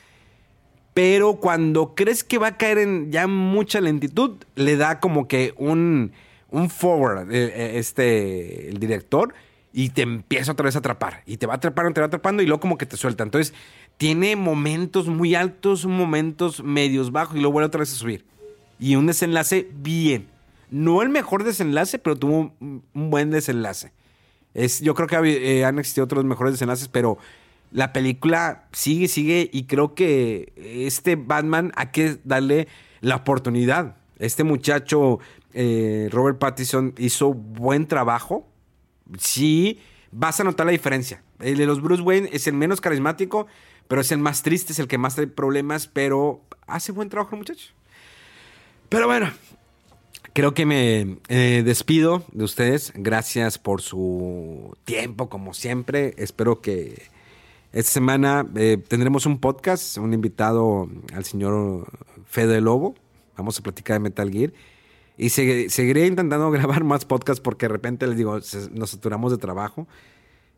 pero 0.99 1.35
cuando 1.35 1.95
crees 1.95 2.25
que 2.25 2.39
va 2.39 2.49
a 2.49 2.57
caer 2.57 2.79
en 2.79 3.13
ya 3.13 3.29
mucha 3.29 3.81
lentitud, 3.81 4.33
le 4.57 4.77
da 4.77 4.99
como 4.99 5.29
que 5.29 5.55
un, 5.57 6.11
un 6.51 6.71
forward 6.71 7.31
eh, 7.31 7.53
eh, 7.55 7.73
este, 7.79 8.69
el 8.69 8.81
director 8.81 9.33
y 9.73 9.91
te 9.91 10.03
empieza 10.03 10.51
otra 10.51 10.65
vez 10.65 10.75
a 10.75 10.81
atrapar. 10.81 11.23
Y 11.25 11.37
te 11.37 11.47
va 11.47 11.55
atrapando, 11.55 11.93
te 11.93 12.01
va 12.01 12.09
atrapando 12.09 12.43
y 12.43 12.47
luego 12.47 12.59
como 12.59 12.79
que 12.79 12.85
te 12.85 12.97
suelta. 12.97 13.23
Entonces, 13.23 13.55
tiene 13.97 14.35
momentos 14.35 15.07
muy 15.07 15.37
altos, 15.37 15.87
momentos 15.87 16.65
medios 16.65 17.13
bajos 17.13 17.37
y 17.37 17.39
luego 17.43 17.53
vuelve 17.53 17.69
otra 17.69 17.79
vez 17.79 17.93
a 17.93 17.97
subir. 17.97 18.25
Y 18.81 18.97
un 18.97 19.07
desenlace 19.07 19.69
bien. 19.73 20.27
No 20.69 21.01
el 21.03 21.11
mejor 21.11 21.45
desenlace, 21.45 22.01
pero 22.01 22.17
tuvo 22.17 22.53
un, 22.59 22.83
buen 22.93 23.31
desenlace. 23.31 23.93
Es, 24.53 24.81
yo 24.81 24.97
creo 24.97 25.07
que 25.07 25.59
eh, 25.61 25.65
han 25.65 25.79
existido 25.79 26.07
otros 26.07 26.25
mejores 26.25 26.55
desenlaces, 26.55 26.89
pero 26.89 27.19
la 27.71 27.93
película 27.93 28.69
sigue, 28.73 29.09
sigue 29.09 29.51
y 29.53 29.65
creo 29.65 29.95
que 29.95 30.53
este 30.57 31.17
Batman 31.17 31.73
hay 31.77 31.89
que 31.89 32.19
darle 32.25 32.69
la 33.01 33.17
oportunidad. 33.17 33.97
Este 34.19 34.45
muchacho, 34.45 35.21
eh, 35.55 36.09
Robert 36.11 36.39
Pattinson, 36.39 36.95
hizo 36.99 37.33
buen 37.33 37.87
trabajo. 37.87 38.47
Sí, 39.19 39.81
vas 40.11 40.41
a 40.41 40.45
notar 40.45 40.67
la 40.67 40.73
diferencia. 40.73 41.23
El 41.41 41.59
de 41.59 41.67
los 41.67 41.81
Bruce 41.81 42.03
Wayne 42.03 42.31
es 42.33 42.47
el 42.47 42.55
menos 42.55 42.81
carismático, 42.81 43.47
pero 43.87 44.01
es 44.01 44.11
el 44.13 44.19
más 44.19 44.43
triste, 44.43 44.73
es 44.73 44.79
el 44.79 44.89
que 44.89 44.99
más 44.99 45.15
trae 45.15 45.27
problemas, 45.27 45.87
pero 45.87 46.43
hace 46.67 46.93
buen 46.93 47.09
trabajo 47.09 47.37
muchacho. 47.37 47.69
Pero 48.89 49.07
bueno, 49.07 49.31
creo 50.33 50.55
que 50.55 50.67
me 50.67 51.19
eh, 51.29 51.63
despido 51.65 52.25
de 52.33 52.45
ustedes. 52.45 52.93
Gracias 52.95 53.59
por 53.59 53.83
su 53.83 54.77
tiempo, 54.85 55.29
como 55.29 55.55
siempre. 55.55 56.15
Espero 56.17 56.61
que 56.61 57.09
esta 57.79 57.93
semana 57.93 58.45
eh, 58.57 58.77
tendremos 58.77 59.25
un 59.25 59.39
podcast, 59.39 59.99
un 59.99 60.13
invitado 60.13 60.89
al 61.15 61.25
señor 61.25 61.87
Fede 62.27 62.61
Lobo. 62.61 62.97
Vamos 63.37 63.57
a 63.57 63.63
platicar 63.63 63.95
de 63.95 64.01
Metal 64.01 64.29
Gear. 64.33 64.53
Y 65.17 65.29
seguiré 65.31 66.09
intentando 66.09 66.51
grabar 66.53 66.83
más 66.83 67.05
podcasts 67.05 67.41
porque 67.41 67.67
de 67.67 67.73
repente 67.73 68.09
les 68.09 68.17
digo, 68.17 68.41
nos 68.73 68.91
saturamos 68.91 69.31
de 69.31 69.39
trabajo. 69.39 69.87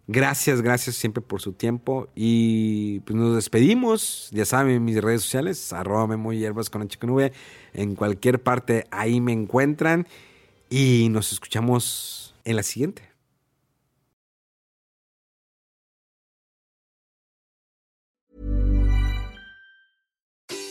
Gracias, 0.07 0.63
gracias 0.63 0.97
siempre 0.97 1.21
por 1.21 1.43
su 1.43 1.53
tiempo. 1.53 2.09
Y 2.15 3.01
pues 3.01 3.15
nos 3.17 3.35
despedimos. 3.37 4.31
Ya 4.33 4.47
saben, 4.47 4.77
en 4.77 4.85
mis 4.87 5.03
redes 5.03 5.21
sociales, 5.21 5.75
arroba 5.75 6.17
muy 6.17 6.39
hierbas 6.39 6.71
con 6.71 6.89
nube. 7.03 7.35
En 7.75 7.97
cualquier 7.97 8.43
parte 8.43 8.87
ahí 8.91 9.21
me 9.21 9.33
encuentran. 9.33 10.09
Y 10.71 11.09
nos 11.11 11.35
escuchamos 11.35 12.35
en 12.47 12.57
la 12.57 12.63
siguiente. 12.63 13.10